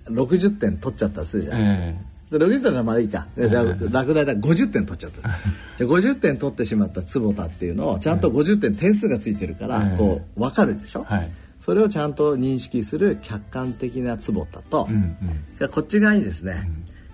[0.07, 3.27] 60点取っちゃったとするじゃん、えで60点ならまだいいか。
[3.37, 4.35] でじゃあ落第だ。
[4.35, 5.29] 50点取っちゃった。
[5.79, 9.97] じゃあ50点取ってしまった坪田っていうのをちゃんと50点点数がついてるからええ。
[9.97, 11.31] こう分かるでしょ、はい。
[11.61, 15.17] それをちゃんと認識する客観的な坪田と、うんうん。
[15.59, 16.69] がこっち側にですね、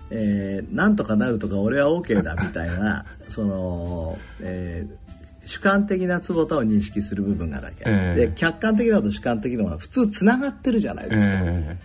[0.09, 5.03] えーなんとかなるとか俺は OK だみたいなその、えー
[5.45, 8.27] 主観的な坪田を認識する部分があるわけ、ええ。
[8.27, 11.77] で客観的だと主観的のは普通つながってるじゃないですか、え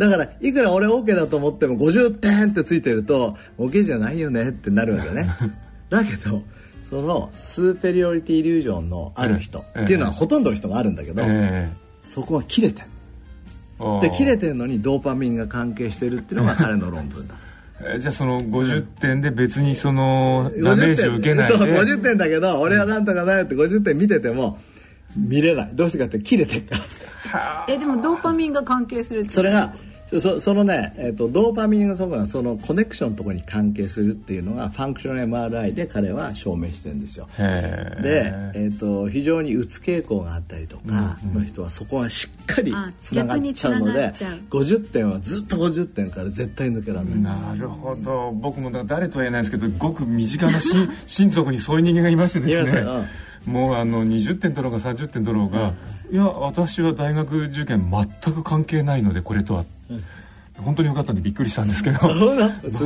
[0.00, 5.28] だからいくら俺 OK だと思っても50点ってついてると OK じゃないよねってなるわけね。
[5.90, 6.42] だけど
[6.88, 9.84] そのスーペリオリティイリュージョンのある人ええ。
[9.84, 11.68] っていうのはほとんどの人があるんだけど、え
[12.00, 12.86] そこが切れてる
[14.02, 17.34] えで切れてるのにドーパミンが関係してるっていうのが彼の論文だ。
[17.94, 21.58] えじゃあその50点で別にそのダメージを受けないで。
[21.58, 24.58] そう50点だけど俺はなんとかなるって50点見てても
[25.14, 25.70] 見れない。
[25.74, 27.66] どうしてかって切れてるから。
[27.68, 29.74] えでもドーパミンが関係するってそれが
[30.18, 37.28] そそのね、えっとドーパミンのところがそのコネクションのところに関係するっていうのがファンクション MRI で彼は証明してるんですよ。
[37.36, 44.40] で、えっと非常にうつ傾向があったりとかの人はそこはしっかりあつながっちゃうのでっちゃう。
[44.50, 48.32] 50点はずっと50点から絶対抜けられない、なるほど。
[48.32, 50.74] 僕も誰とは言えないですけどごく身近なし
[51.06, 52.84] 親族にそういう人間がいましてですね。
[53.46, 55.72] もうあの20点取ろうが30点取ろうが、
[56.12, 59.64] いや私は大学受験全く関係ないのでこれとは、
[60.64, 61.98] 本当によかったんでびっくりしたんですけど。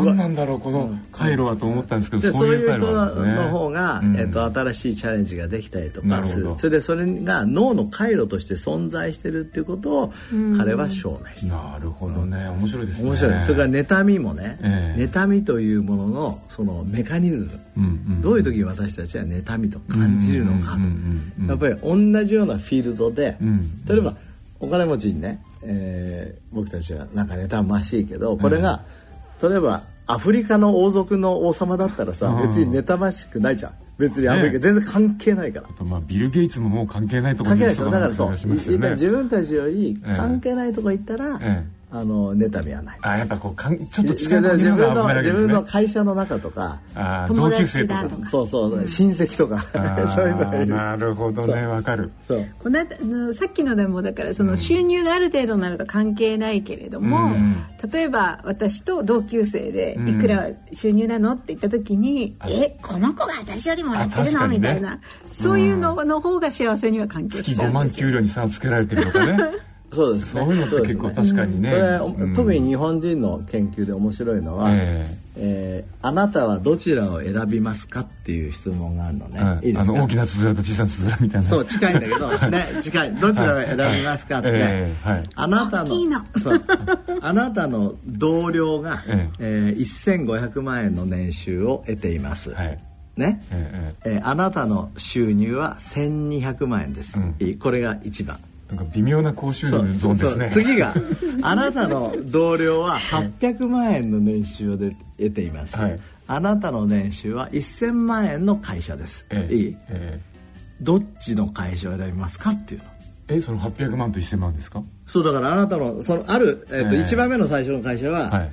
[0.05, 4.17] 何なんだろうこの回路はと思ったんですけど、でそういう人の方が、うん。
[4.17, 6.55] えっと新しいチャレンジができたりとかする。
[6.57, 10.13] それでそれが脳の回路として存在してるっていうことを
[10.57, 11.57] 彼は証明した。
[11.57, 12.49] なるほどね。
[12.49, 13.09] 面白いですね。
[13.09, 13.43] 面白い。
[13.43, 15.05] それから妬みもね、ええ。
[15.07, 23.77] 妬みというもののそのメカニズム、うんうんどういう時に私たちは妬みと感じるのかと、やっぱり同じようなフィールドで、うん。
[23.85, 24.15] 例えば
[24.65, 28.83] お金持ちにね、えー僕たちはなんか妬ましいけどこれが、
[29.43, 32.43] 例えばアフリカの王族の王様だったらさ、うん。
[32.47, 33.73] 別に妬ましくないじゃん。
[33.99, 34.59] 別にアフリカ、ね。
[34.59, 35.69] 全然関係ないから。
[35.71, 40.17] あとまあビル・ゲイツももう関係ないところに関係ないだからそうね自分たちよりええ。
[40.17, 42.99] 関係ないとこ行ったら、ええあの妬みはない。
[43.03, 46.81] あやっぱこうかんちょっと近い自分の自分の会社の中とか
[47.29, 48.29] 同級生とかだとか。
[48.31, 49.65] そうそう、親戚とか。
[49.75, 50.75] あ そういうのがいる。
[50.75, 51.65] ーなるほどね。
[51.69, 52.11] わかる。
[52.27, 52.45] そう。
[52.59, 57.57] この間あのさっきのでもだからその収入がある程度なのと関係ないけれども、うん
[57.93, 64.57] 例えば私と同級生でうんいくら収入なのって言った時に「えこの子が私よりもらってるの?」ね。
[64.57, 64.99] みたいな。
[65.33, 68.07] そういうのの方が幸せには関係月しちゃう5万んですよ。
[68.09, 69.39] 給料に差をつけられてるとかね
[69.95, 70.41] そうですね。
[70.43, 71.71] そういうのって結構確かにね。
[71.71, 72.35] それ、うん。
[72.35, 75.85] 特に日本人の研究で面白いのは、ええ。
[75.91, 79.93] ーあなたはどちらを選びますかっていう質問があるのね、はいいいですか？
[79.95, 82.49] あの大きなつづらと小さなつづらみたいなそう近いんだけど。
[82.51, 83.15] ね近い。
[83.17, 85.23] どちらを選びますかって、ええはい。
[85.35, 85.87] あなたの
[86.41, 86.63] そう。
[87.21, 89.75] あなたの同僚が、ええ。
[89.77, 92.79] ー1500万円の年収を得ています、はい。
[93.17, 94.19] ね、ええええ。
[94.19, 97.35] ーあなたの収入は1200万円です、うん。
[97.41, 97.59] いい？
[97.59, 98.37] これが一番。
[98.39, 100.49] えなんか微妙な高収入のゾーンですね。
[100.51, 100.95] 次が
[101.43, 106.01] あなたの同僚は800万円の年収をで得ています、はい。
[106.27, 109.77] あなたの年収は1000万円の会社です、ええいい？
[109.89, 110.21] え
[110.81, 112.87] どっちの会社を選びますかっていうの。
[113.29, 114.83] ええその800万と1000万ですか？
[115.07, 117.03] そうだからあなたのそのある、えっとええ。
[117.03, 118.51] 1番目の最初の会社は、はい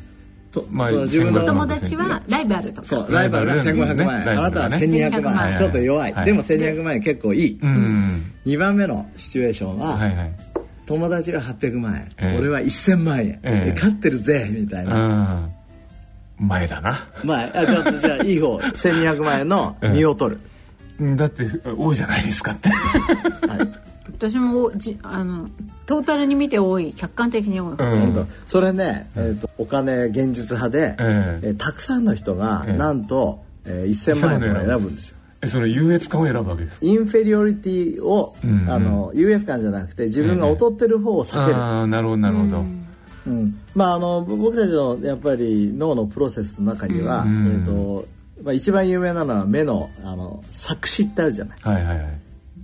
[0.52, 2.88] とまあその自分1500のお友達はライバルとか。
[2.88, 4.32] そうライバルが1500万円、ね。
[4.32, 6.26] あなたはライバル1200がね万円、ちょっと弱い、はい。
[6.26, 8.34] でも1200万円結構いい、うん。
[8.46, 10.32] 2番目のシチュエーションは、はいはい。
[10.86, 12.38] 友達は800万円、ええ。
[12.38, 13.74] 俺は1000万円、ええ。
[13.74, 15.50] 勝ってるぜみたいな、
[16.40, 16.48] うん。
[16.48, 17.00] 前だな。
[17.24, 18.58] まああちょっとじゃあいい方。
[18.58, 20.42] 1200万円の身を取る、
[21.00, 21.16] うん。
[21.16, 22.70] だって多いじゃないですかって
[24.22, 25.50] 私もじあの
[25.88, 28.04] トータルに見て多い客観的に多い、うん。
[28.04, 35.18] えっとそれね、えっとお金現実派で、えええーたくさんの人が、ええなんと、えー、1000万円とか選ぶんですよ。
[35.42, 38.70] えその優越感を選ぶわけですインフェリオリティを、うんうん。
[38.70, 42.64] あの優越感じゃなくて自分が劣ってる方を避ける、ああなるほどなるほど、
[43.26, 43.60] うん。
[43.74, 48.06] まああの僕たちのやっぱり脳のプロセスの中には、うんえーと
[48.44, 51.58] まあ、一番有名なのは目のあの錯視ってあるじゃない。
[51.64, 52.21] はいはいはい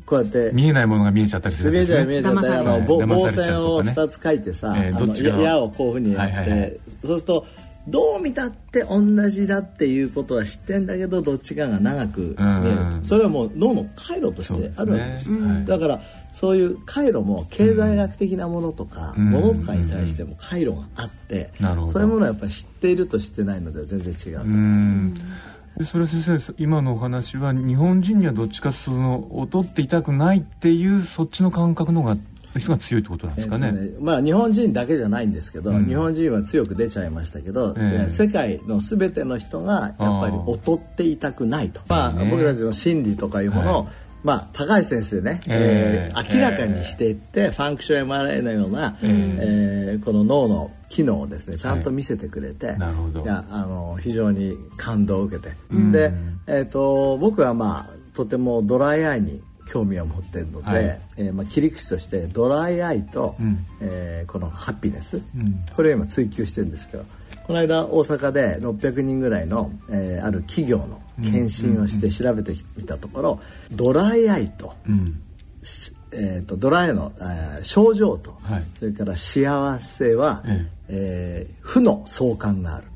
[0.08, 4.08] こうやって見えないものが見えちゃったりする見えちゃう見ええちゃったりあの棒線をうとかね。
[4.08, 5.36] 2つ書いてさ、えーあのどっちが？
[5.36, 6.80] や矢をこういうふうにやって、はいはいはい。
[7.06, 7.46] そうすると
[7.90, 13.02] どう見たって同じだっていうことは知ってんだけどどっちかが長く見える、うん。
[13.06, 16.02] それはもう脳の回路としてあるわけですよだから
[16.34, 19.30] そういう回路も経済学的なものとか、うん。
[19.32, 21.94] ものとかに対しても回路があって、なるほど。
[21.94, 25.16] そういうものはやっぱり知っていると知ってないのでは全然違う、うん
[25.78, 32.18] でそれ先生今のお話は日本人にはどっちかその劣っていたくないっていうそっちの感覚の方が
[32.60, 35.86] 人が強いってことなんですかね,、えっとまあ日本人だけじゃないんですけど、うん。
[35.86, 38.12] 日本人は強く出ちゃいましたけど、ええ。
[38.12, 41.82] 世界の全ての人がやっぱり劣っていたくないと。
[41.88, 46.20] まあ、ね僕たちの心理とかいうものを、はいまあ、高橋先生ね、えええ。
[46.20, 49.08] ー明らかにしていって、ファンクション MRI のような、え。
[49.40, 51.58] えーこの脳の機能をですね。
[51.58, 53.24] ちゃんと見せてくれて、なるほど。
[53.24, 55.92] いやあの非常に感動を受けて、うん。
[55.92, 56.14] で、
[56.48, 61.02] えー、と僕はまあとてもドライアイに興味を持っているので、はい。
[61.18, 63.66] えーまあ、切り口としてドライアイと、うん。
[63.82, 65.60] えーこのハッピネス、うん。
[65.76, 67.06] これを今追求してるんですけど
[67.46, 73.40] この間大阪で600人ぐらいの、えーある企業の検診をして調べてみたところ、
[73.72, 74.76] ドライアイと,
[76.12, 78.64] えー、とドライアイの、えー症状と、はい。
[78.78, 82.88] それから幸せは、ええー負の相関がある。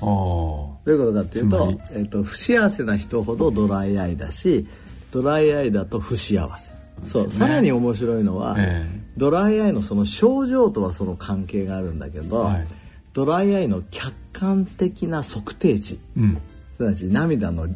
[0.00, 0.04] ああ。
[0.04, 4.66] どういうことかっていうとえー、と不幸せな人ほどドライアイだし
[5.10, 6.70] ドライアイだと不幸せ。
[7.06, 12.66] そうさらに面白いのは、えドライアイのその症状とはその関係があるんだけど、はい。
[13.12, 15.98] ドライアイの客観的な測定値。
[16.16, 16.38] うん。
[16.76, 17.68] すなわち涙の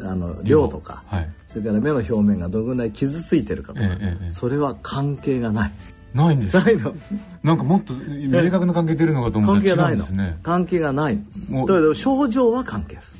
[0.00, 1.30] あの量とか、はい。
[1.48, 4.30] それから目の表面がどのぐらい傷ついてるかとか、ええええ。
[4.30, 5.72] それは関係がない
[6.14, 6.56] ないんです。
[6.56, 6.94] ないの。
[7.42, 10.38] なんかもっと明確な関係出るのかと思ったら違うんですね。
[10.42, 11.18] 関係がない
[11.48, 13.18] もうだけど症状は関係する。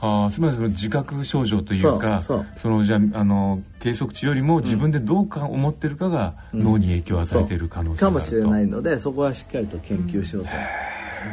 [0.00, 10.50] はあ、つまりその自覚症状というかそのじゃああの計測値よりも自分でどうか思ってるかが脳に影響を与えている可能性があると、かもしれないのでそこはしっかりと研究しようと、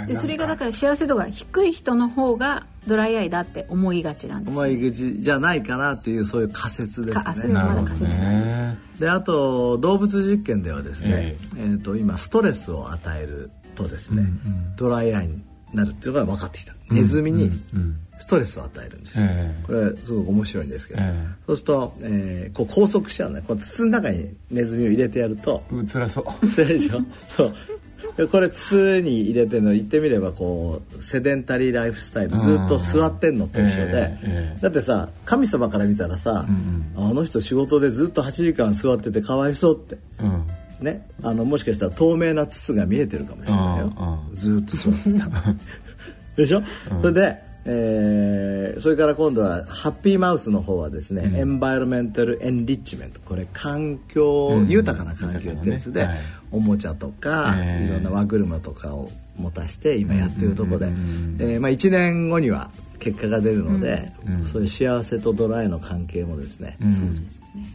[0.08, 7.24] でそれがだから幸せ度が低い人の方がドライアイだって思いがちなんです思い口じゃないかなっていうそういう仮説ですね。
[7.36, 9.00] それはまだ仮説なんです。
[9.02, 11.62] であと動物実験ではですねえ、え。
[11.64, 14.24] ーと今ストレスを与えるとですね、
[14.76, 15.42] ドライアイに
[15.74, 16.74] なるっていうのが分かってきた。
[16.90, 17.96] ネズミにうんうん。
[18.20, 19.20] ストレスを与えるんです
[19.68, 21.28] これすごく面白いんですけど、ええ。
[21.46, 23.44] そうすると、えーこう拘束しちゃうね。
[23.48, 25.64] こう筒の中にネズミを入れてやると。
[25.72, 26.66] う辛そうそう。
[26.66, 27.02] でしょ？
[27.28, 27.50] そう。
[27.50, 27.56] で
[28.32, 34.62] これ筒に入れてるの言ってみればこうセデンタリーライフスタイルずっと座ってんのと一緒で、ええええ。
[34.62, 39.98] だってさ神様から見たらさ、んあの人仕事でずっと8時間座っててかわいそうって。
[40.22, 40.86] うん。
[40.86, 41.08] ね。
[41.22, 43.94] あのもしかしたら透明な筒が見えてるかもしれないよ。
[43.98, 44.36] うんうん。
[44.36, 45.30] ずっと座ってた。
[46.36, 46.62] でしょ、
[47.02, 53.20] それで、えーそれから今度はハッピーマウスの方はですね、エンバイロメンタルエンリッチメント。
[53.26, 56.08] これ環境、うん豊かな環境ってやつで、
[56.52, 57.90] おもちゃとか、えー。
[57.90, 64.46] いろんな輪車とかを持たして今やってるところで、うんうんうんえーまあ、1年後には結果が出るので、うん。
[64.46, 66.94] そういう幸せとドライの関係もですね、うん。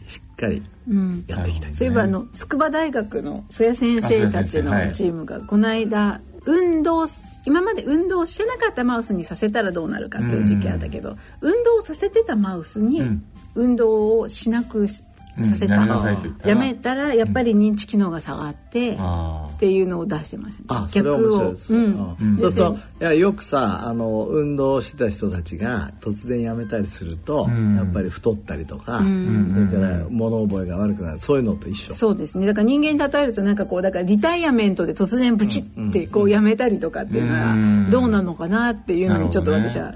[0.07, 1.23] しっかりうん。
[1.27, 7.05] やっていきたい、そういえばあの筑波大学の曽谷先生たちのチームがこの間運動
[7.45, 13.25] 今まで運動してなかったマウスにさせたらどうなるかっていう時期あったけど、運動させてたマウスにうん。
[13.55, 20.65] 運動をしなくしうんさせた、やめたらやめたらやっぱり認知機能が下がって、あっていうのを出してましたね。
[20.69, 22.15] あそれは面白いです、うん。
[22.21, 22.37] うん。
[22.37, 27.75] そうするといやよくさあの運動してた人たちが突然やめたりすると、ん。
[27.75, 29.69] やっぱり太ったりとか、ん。
[29.71, 31.19] それから物覚えが悪くなる。
[31.19, 31.89] そういうのと一緒。
[31.91, 32.45] そうですね。
[32.45, 37.83] だから人間に例えるとなんかこうだからリタイアメントで突然ブチってこうやめたりとかっていうのうん。
[37.85, 39.93] はどうなのかなっていうのにちょっと私は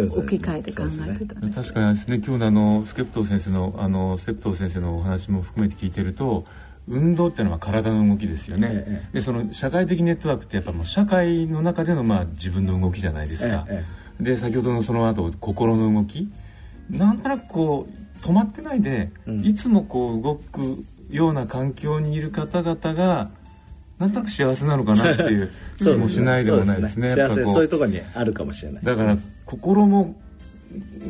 [0.00, 6.44] 置き換えて考えてたんです確かにですね今日のあのスケプトー先生のあのスケプトー先生のお話も含めて聞いてると
[6.88, 13.84] 運動っていうのは体の動きですよね、えでその社会的ネットワークってやっぱもう社会の中でのまあ自分の動きじゃないですか、え。
[14.20, 16.28] で先ほどのその後心の動き。
[16.90, 19.40] なんとなくこう止まってないで、うん。
[19.44, 23.30] いつもこう動くような環境にいる方々が
[24.02, 27.14] なんとなく幸せなのかなっていう 気もしないでもないですね。
[27.14, 28.84] そう幸せそういうところにあるかもしれない。
[28.84, 30.16] だから心も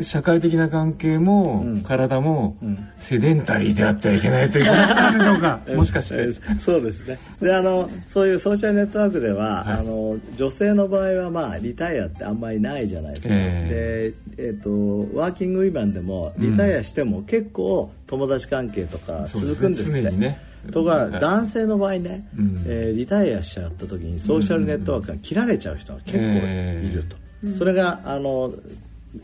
[0.03, 1.83] 社会的な関係も、うん。
[1.83, 2.89] 体も、うん。
[2.99, 5.61] セデンタリーであってはいけないということなんでしょうか？
[5.75, 7.19] もしかして、えーそうですね。
[7.41, 9.79] であのそういうソーシャルネットワークでは、はい。
[9.79, 22.63] あの女性の場合はまあリタイアってあんまりないじゃないですか、えで、えー、とワーキングウィーマンでもリタイアしても結構友達関係とか続くんですって、そうですね常にねとかはい男性の場合ね、うん。
[22.67, 27.17] えーリタイアしちゃった時にソーシャルネットワークが切られちゃう人が結構いると、
[27.59, 28.53] それがあの、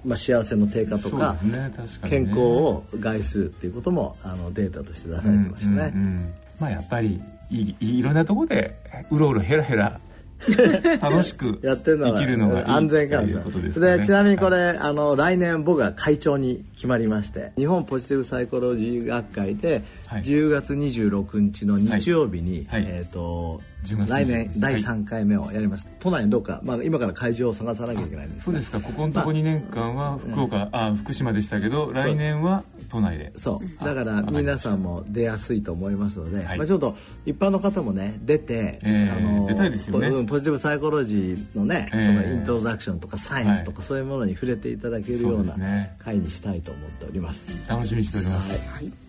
[0.04, 2.26] まあ、幸せの低下とか、ね確かにね。
[2.26, 6.34] 健康を害するっていうこともあのデータとして出されてましたね、うんうんうん。
[6.58, 7.20] まあやっぱり
[7.50, 8.74] いいいろんなところで
[9.10, 10.00] うろうろヘラヘラ
[11.00, 12.12] 楽しくやってるの
[12.48, 13.98] が安全かもしれないですね。
[13.98, 20.22] でちなみにこれ、あの来年僕が会長に決まりまして日本ポジティブサイコロジー学会ではい。
[20.22, 22.84] 10月26日の日曜日に、はい。
[22.86, 24.82] えー、と10月来年第はい。
[24.82, 28.80] 3回目をやります、都内にどうか、まあ、今から会場を探さなきゃいけないんですがそうですか。
[28.80, 33.32] ここのとこ2年間は福岡、あ福島でしたけど来年は都内で。
[33.36, 33.84] そう。
[33.84, 36.58] だから皆さんも出やすいと思いますので、はい。
[36.58, 36.96] まあ、ちょっと
[37.26, 40.10] 一般の方もね出て、えー出たいですよね。
[40.26, 42.06] ポジティブサイコロジーのね、えー。
[42.06, 43.86] そのイントロダクションとかサイエンスとか、はい。
[43.86, 45.54] そういうものに触れていただけるような
[45.98, 47.68] 会にしたいと思っております。
[47.68, 49.08] 楽しみにしております、はい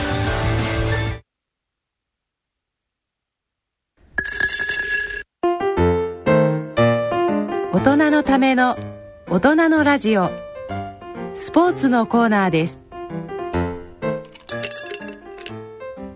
[8.31, 8.77] ための
[9.29, 10.31] 大人のラジオ。
[11.33, 12.81] スポーツのコーナーです。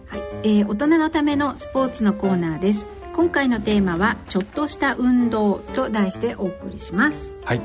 [0.05, 2.85] はい、えー大人のためのスポーツのコーナーです。
[3.11, 7.33] 今回のテーマはちょっとした運動と題してお送りします。
[7.43, 7.61] はい。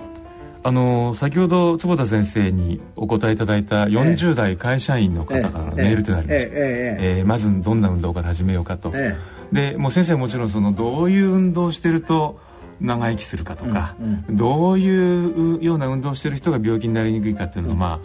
[0.65, 7.25] あの先ほど坪田先生にお答えいただいた40代会社員の方からのメールとなりました、ええ。
[7.25, 9.17] まずどんな運動から始めようかと、え
[9.53, 12.50] でもう先生はもちろんそのどういう運動をしてると
[12.81, 18.01] 長生きするかとか、うんどういうような運動をしてる人が病気になりにくいかっていうのを、ま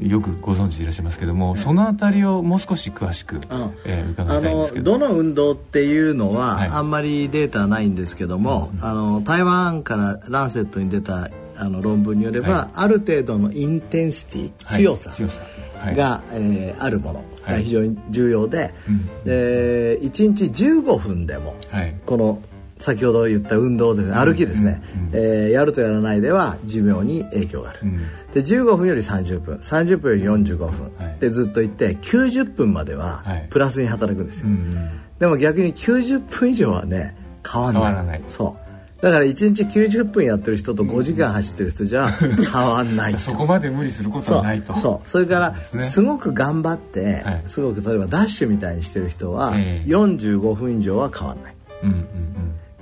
[0.00, 3.40] あよくご存知でいらっしゃいますけども、そのあたりをもう少し詳しく、
[3.84, 4.98] えー伺あいたいんでのすけど。
[4.98, 6.68] どの運動っていうのは、はい。
[6.68, 12.68] あんまりデータはないんですけども、あの台湾からランセットに出たあの論文によれば、はい。
[12.74, 14.82] ある程度のインテンシティ、はい。
[14.82, 15.10] 強さ。
[15.10, 15.42] 強さ
[15.78, 15.94] はい。
[15.96, 17.58] が、えーあるものはい。
[17.58, 19.24] が非常に重要で、うん。
[19.24, 21.94] で1日15分でもはい。
[22.04, 22.38] この
[22.78, 27.98] 先ほど言った運動ですね歩きですね、うんえーやるとやらないでは寿命に影響がある、うん。
[28.32, 29.56] で15分より30分。
[29.56, 30.68] 30分より45分、
[30.98, 31.16] はい。
[31.18, 33.46] でずっといって90分までははい。
[33.50, 35.00] プラスに働くんですよ、うんうん。
[35.18, 37.16] でも逆に90分以上はね
[37.50, 37.82] 変わんない。
[37.82, 38.24] 変わらない。
[38.28, 39.02] そう。
[39.02, 43.16] だから1日90分やってる人と5時間走ってる人じゃ変わんない。
[43.18, 44.76] そこまで無理することはないと。
[44.78, 45.08] そう。
[45.08, 45.54] それから
[45.84, 47.42] すごく頑張って、はい。
[47.46, 49.88] すごく例えばダッシュみたいにしてる人はええ。
[49.88, 51.54] 45分以上は変わんない。
[51.84, 52.04] うんうんうん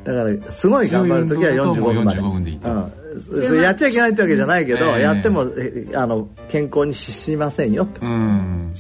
[0.07, 2.71] だからすごい頑張る時は45分まで強い運動だともう45分でいいと。
[2.71, 3.23] うん。
[3.23, 5.03] そそれやっちゃいけないってわけじゃないけど、ええ。
[5.03, 8.01] やってもえあの健康に資しませんよって。
[8.01, 8.73] うん。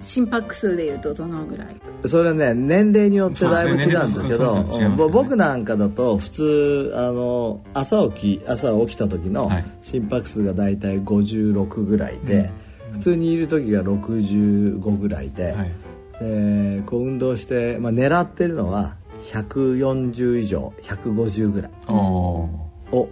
[0.00, 1.80] 心拍数でいうとどのぐらい？
[2.06, 9.64] それはね年齢によってだいぶ違うんですけどね僕なんかだと普通あの朝起き朝起きた時のはい。
[9.82, 12.50] 心拍数がだいたい56ぐらいで、
[12.92, 15.72] 普通にいる時が65ぐらいで、はい。
[16.20, 18.96] でこう運動して、まあ、狙ってるのは
[19.32, 21.70] 140以上150ぐらい。
[21.88, 23.08] を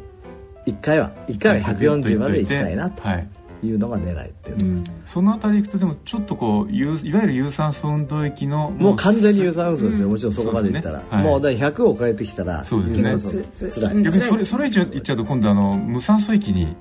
[0.66, 3.28] 1回は1回は140まで行きたいなとはい。
[3.64, 11.04] いうのが狙いっていうところですそのあたりいくとでもちょっとこう有いわゆる有酸素運動液のもう完全に有酸素ですよ、もちろんそこまでいったら、ね。
[11.08, 11.22] はい。
[11.22, 13.44] もうだから100を超えてきたらそうですね。
[13.52, 13.94] つらい。
[13.94, 16.74] うん逆にそれそれ以上いっちゃうと今度あの無酸素液に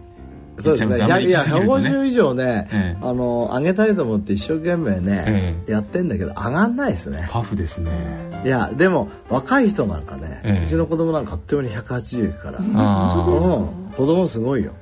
[0.62, 0.98] そうですね。
[0.98, 7.28] いっちゃいや、あんまり行き過ぎるとね150以上ね、ええあの、上げたいと思って一生懸命ね、えやってんだけど、上がんないですね。
[7.32, 7.92] パフですね
[8.44, 12.60] いや、でも、若い人なんかね、ええうちの子供なんかあっという間に180いくから。
[12.60, 13.92] うん。
[13.96, 14.74] 子供すごいよ。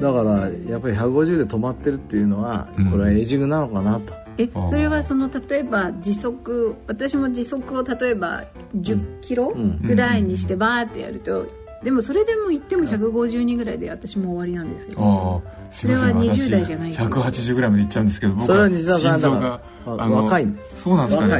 [0.00, 4.14] だから、やっぱり150で止まってるっていうのはうん、これはエイジングなのかなと。
[4.38, 8.44] えあーそれはその例えば時速私も時速を例えば
[8.76, 11.46] 10キロんぐらいにしてバーってやると、
[11.84, 15.42] でもそれでも言っても150人ぐらいで私も終わりなんですけど。
[15.70, 16.94] それは私20代じゃない。
[16.94, 21.30] 180ぐらいまでいっちゃうんですけど僕は心臓がああの若いそうなんですかね。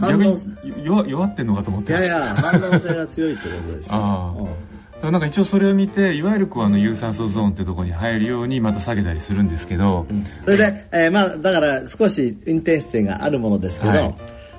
[0.00, 0.36] 逆反応。
[0.36, 2.26] に弱弱ってんのかと思っいやいてました。
[2.26, 4.48] や、反応性が強いってことですよ。
[5.02, 10.06] なんか一応それを見ていわゆるこうあの有酸素ゾーンってところに入るようにまた下げたりするんですけど、
[10.44, 14.14] それで、えーまあ、だから少しインテンシティがあるものですけど、はい。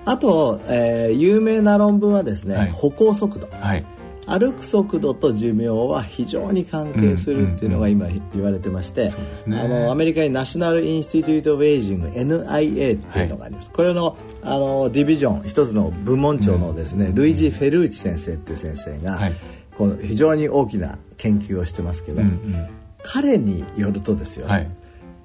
[0.05, 2.71] あと、えー有名な論文はですね、はい。
[2.71, 3.47] 歩行速度。
[3.51, 3.85] はい
[4.25, 19.33] 歩く速度と寿命は非常に関係するっていうのが今言われてまして、すねあのアメリカにナショナル・インスティテュート・オブ・エイジング NIA っていうのがあります、これのあの division 一つの部門長のですね、ルイジ・フェルーチ先生っていう先生が、はい。
[19.75, 22.67] この非常に大きな研究をしてますけど、うんうん。
[23.03, 24.69] 彼によるとですよ、はい。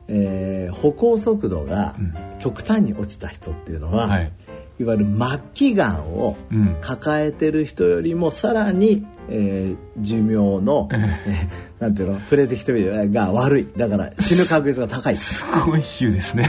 [0.08, 1.96] えー歩行速度が
[2.38, 4.32] 極端に落ちた人っていうのは、はい
[4.78, 6.76] いわゆる末期がんをうん。
[6.80, 12.18] 抱えてる人よりもさらに、えー寿命の、えーなんていうの？
[12.20, 13.68] 触れてきてるが悪い。
[13.76, 15.16] だから死ぬ確率が高い。
[15.16, 16.48] すごい比喩ですね。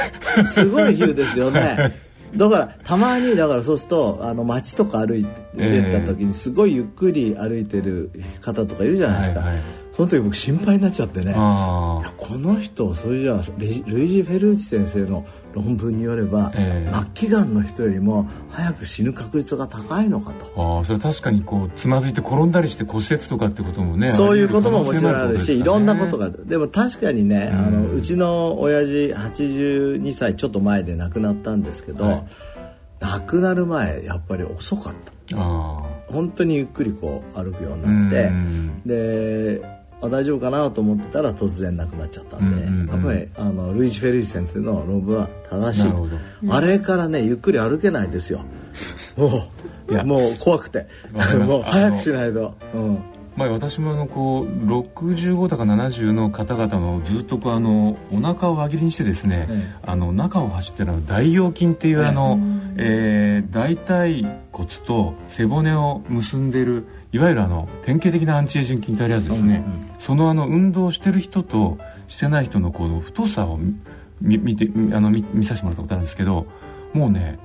[0.51, 1.95] すごい比喩ですよね。
[2.35, 8.11] だからたまにだからそうするとあの街とか歩いて出た時にすごいゆっくり歩いてる
[8.41, 9.61] 方とかいるじゃないですか、はいはい
[9.99, 11.33] その時僕心配になっちゃってね。
[11.33, 12.03] こ
[12.37, 16.93] の人それじゃあルイジ・フェルーチ先生の論文によれば、ええ。
[16.93, 32.23] 末期がんの人よりも早く死ぬ確率が高いのかと、ーあーそれ確かにこうつまずいて転んだりして骨折とかってこともねそういうことももちろんあるし、いろんなことががでも確かにね、あのうちの親父82歳ちょっと前で亡くなったんですけど、はい。
[33.01, 35.11] 亡くなる前やっぱり遅かった。
[35.35, 38.81] あ本当にゆっくりこう歩くようにあなってうん。
[38.85, 42.87] であ大丈夫かなと思ってたら突然亡くなっちゃったんで、うんうんうん。
[42.87, 45.91] やっぱりあのルイージ・フェルージ先生の論文は正しい。
[46.49, 48.43] あれからねゆっくり歩けないですよ。
[49.17, 49.49] も
[49.89, 50.03] いうや。
[50.03, 50.87] もう怖くて。
[51.45, 52.99] もう早くしないと、うん、
[53.39, 61.93] まあ、私もあのこう65だか70の方々のずっとこうあのお腹を輪切りにしてですね、えあの中を走ってるあの大腰筋ってい。
[61.93, 62.37] うあの、
[62.75, 69.63] えー大腿骨と背骨を結んでるいわゆるあの典型的なアンチエイジング筋ってあるやつですね、
[69.97, 71.77] そのあの運動をしてる人と
[72.09, 73.57] してない人のこの太さを
[74.21, 76.45] 見見てあの見見させてもらったことあるんですけど
[76.93, 77.39] もうね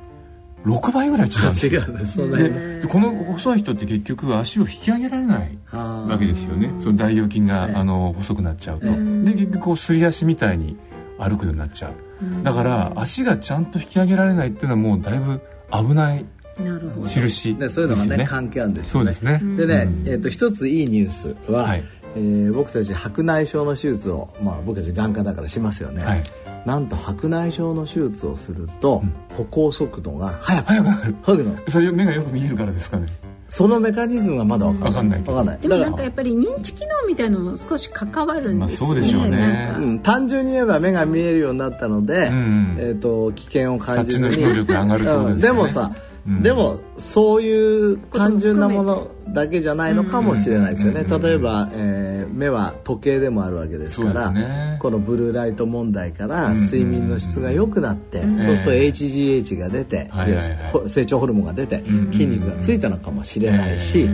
[0.64, 2.28] 6倍ぐらい違うんですよ。
[2.36, 2.48] で
[2.80, 6.72] でこの細い人って結局足を引き上げられないわけですよね。
[6.82, 10.76] その大腰筋が、ええあの細くなっちゃうと、えで結局こうすり足みたいに
[11.18, 15.40] 歩くようになっちゃう、だから足がちゃんと引き上げられないっていうのはもうだいぶ
[15.70, 16.24] 危ない
[16.62, 17.08] なるほど。
[17.08, 19.12] 印でそういうのがね関係あるんですよね。
[19.12, 21.84] そうですね、でね、えー、と一ついいニュースは、はい。
[22.16, 26.22] えー僕たち白内障の手術を、まあ、僕たち眼科だからしますよね、はい
[26.64, 29.02] なんと白内障の手術をすると、
[29.36, 30.70] 歩行速度が速く。
[30.82, 31.14] なる。
[31.22, 31.70] 速くなる。
[31.70, 33.06] それ目がよく見えるからですかね。
[33.48, 34.90] そのメカニズムがまだ分かんない。
[34.90, 35.32] わかんないけど。
[35.32, 35.58] わかんない。
[35.58, 36.04] でもなんから。
[36.04, 38.92] やっぱり認知機能みたいなのも少し関わるんですよね。
[38.92, 39.74] まあそうでしょうね。
[39.76, 42.76] うん、単純に言えば目が見えるようになったので、ん。
[42.78, 44.24] えー、と危険を感じずに。
[44.24, 45.32] 察知の能力が上がるってことですね。
[45.32, 45.40] うん。
[45.40, 45.92] でもさ、
[46.26, 46.42] うん。
[46.42, 54.78] でもそういう単純なものだけじゃないのかもしれないですよね、うん例えば、えー目は時計でもあるわけですからね。
[54.80, 58.44] このブルーライト問題からん睡眠の質が良くなって、ん。
[58.44, 60.10] そうすると HGH が出て、
[60.86, 64.08] 成長ホルモンが出て、ん筋肉がついたのかもしれないし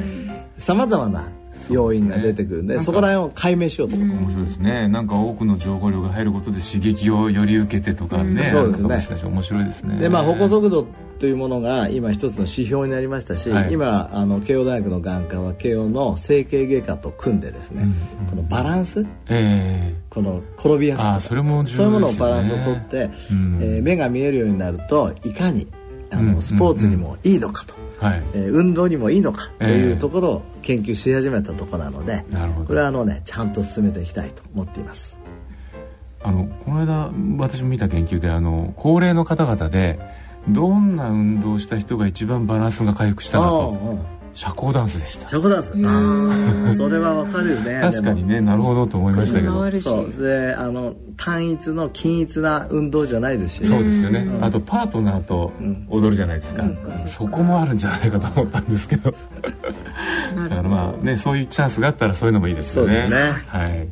[0.58, 1.24] さまざまな
[1.68, 4.88] 要因が出てくるんでそこら辺を解明しようと思って面白いですね。
[4.88, 9.30] なんか多くの情報量が入ることで刺激をより受けてとかね、そうですね。
[9.30, 9.98] 面白いですね。
[9.98, 10.86] でまあ歩行速度
[11.20, 13.72] というものが今一つの指標になりましたし、はい。
[13.72, 17.86] 今あの慶応大学の眼科は慶応の整形外科と組んでですね、
[18.30, 23.58] このバランスえこの転びやすさそれも重要ですそういうものをバランスをとって、うん。
[23.60, 25.68] えー目が見えるようになるといかに
[26.10, 26.42] あの、うん。
[26.42, 28.22] スポーツにもいいのかと、えはい。
[28.32, 32.66] えー運動にもいいのかというええところを研究し始めたところなので、なるほど。
[32.68, 35.20] これはあのねちゃんと進めていきたいと思っています。
[36.22, 39.98] あのこの間私も見た研究であの高齢の方々で
[40.48, 43.98] どんな運動をした人が一番バランスが回復したかと。
[44.00, 45.28] ああ社交ダンスでした。
[45.28, 45.72] シャコダンス。
[45.72, 47.80] あーそれはわかるよね。
[47.80, 49.58] 確かにねなるほどと思いましたけど。
[49.60, 49.82] 回るし。
[49.82, 50.22] そう。
[50.22, 53.62] であの単一の均一な運動じゃないですし。
[53.62, 55.52] ねそうですよね、あとパートナーと
[55.88, 56.62] 踊るじゃないですか、
[57.06, 59.10] そこもあるんじゃないかと思ったんですけど。
[59.10, 63.32] だからまあねそういうチャンスがあったらそういうのもいいですよねそうですね。
[63.48, 63.88] はい。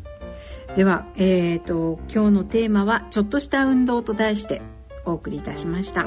[0.76, 4.62] では、えー、と今日のテーマは「ちょっとした運動」と題して
[5.04, 6.06] お送りいたしました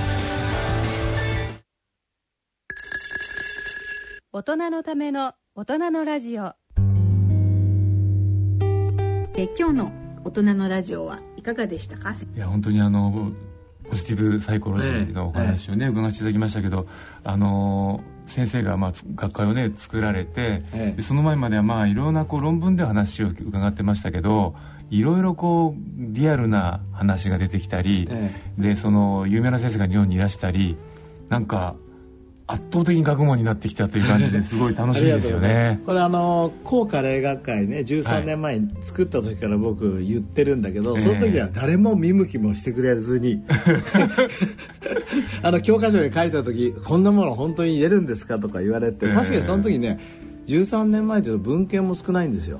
[4.41, 6.55] 大人のための大人のラジオ。
[9.35, 9.91] え今日の
[10.23, 12.15] 大人のラジオはいかがでしたか？
[12.35, 13.31] いや本当にあの
[13.87, 16.87] ポジティブサイコロジーのお話をね、伺わせていただきましたけど
[17.23, 20.93] あの先生がまあ学会をね作られて、ええ。
[20.97, 24.55] でその前まではまあいろんなこう論文で話を伺ってましたけど
[24.89, 28.33] いろいろこうリアルな話が出てきたり、え。
[28.57, 30.77] でその有名な先生が日本にいらしたり
[31.29, 31.75] なんか
[32.51, 35.79] 圧倒的に学問になってきたという感じですごい楽しみですよね。
[35.87, 41.01] これあの高カレー学会ね13年前に作った時から僕言ってるんだけど、ええ。
[41.01, 43.41] その時は誰も見向きもしてくれずに。
[45.43, 49.99] あの教科書に書いた時こんなもの本当に入れるんですかとか言われてええ確かにその時ね
[50.47, 52.59] 13年前というと文献も少ないんですよ、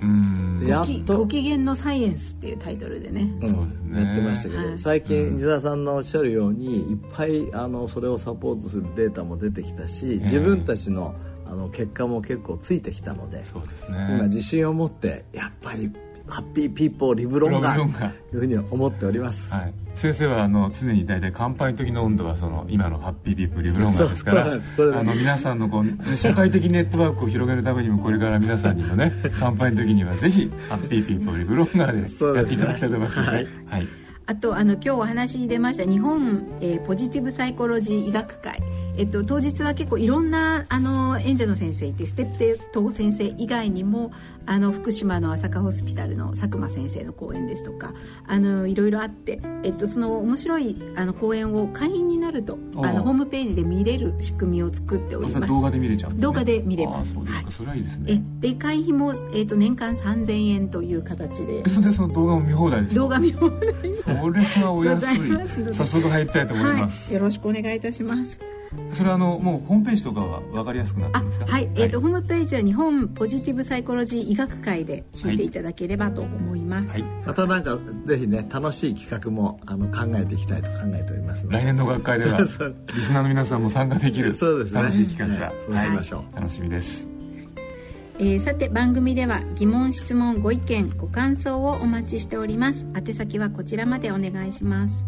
[0.65, 3.21] やっとご機嫌のサイエンスっていうタイトルでね。
[3.41, 4.79] うんねやってましたけど、はい。
[4.79, 11.15] 最近西澤さんのおっしゃるようにいっぱいあのそれをサポートするデータも出てきたし、自分たちの
[11.45, 15.91] あの結果も結構ついてきたのでそうです今ね自信を持ってやっぱり
[16.25, 18.11] happy people live longer, live longer。
[18.29, 33.19] というふうに思っております、はい、先生はあの常に大体乾杯の時の温度はその今の happy people live longer ですからあの皆さんのこう社会的ネットワークを広げるためにもこれから皆さんにもね 乾杯の時にはぜひ happy people live longer でやっていただきたいと思います。
[33.19, 33.47] のではい。
[33.67, 33.87] はい。
[34.25, 38.61] あとあの今日お話に出ました日本、えーポジティブサイコロジー医学会、
[38.97, 44.11] えっと、当日は結構いろんなあの演者の先生いてステップテト先生以外にも
[44.45, 47.93] あの福島の朝霞ホスピタルの佐久間先生の講演ですとか
[48.27, 55.47] あのいろいろあって、えっと、その面白いあの講演を会員になるとあのホームページで見れる仕組みを作っております。
[55.47, 57.11] 動画で見れちゃうんです、ね、動画で見れます。
[57.11, 57.53] あそうですか、はい。
[57.53, 61.63] それはいいですえねで会費も、えっと、年間3000円という形で。
[61.65, 63.59] えそれでその動画も見放題ですか動画見放題
[64.03, 65.73] それはお安い。
[65.73, 68.61] 早速入りたいと思います、はい、よろしくお願いいたします。
[68.93, 71.45] それはあのもうホームページとかは分かりやすくなってあるんですか？
[71.47, 76.89] はい、えっ、と、ホームページは日本ポジティブサイコロジー医学会で聞いていただければと思います。
[76.89, 77.03] はい。
[77.26, 81.57] またなんかぜひね楽しい企画もあの考えていきたいと考えておりますので。
[81.57, 84.82] 来年の学会ではリスナーの皆さんも参加できる そうですね。
[84.82, 87.07] 楽しい企画が、はいそうしましょう楽しみです
[88.19, 92.86] えーさて番組では疑問質問ご意見ご感想をお待ちしております。
[92.95, 95.03] 宛先はこちらまでお願いします。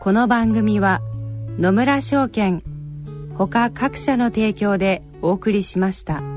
[0.00, 1.00] この番組は
[1.58, 2.62] 野村証券
[3.38, 6.35] 他各社の提供でお送りしました。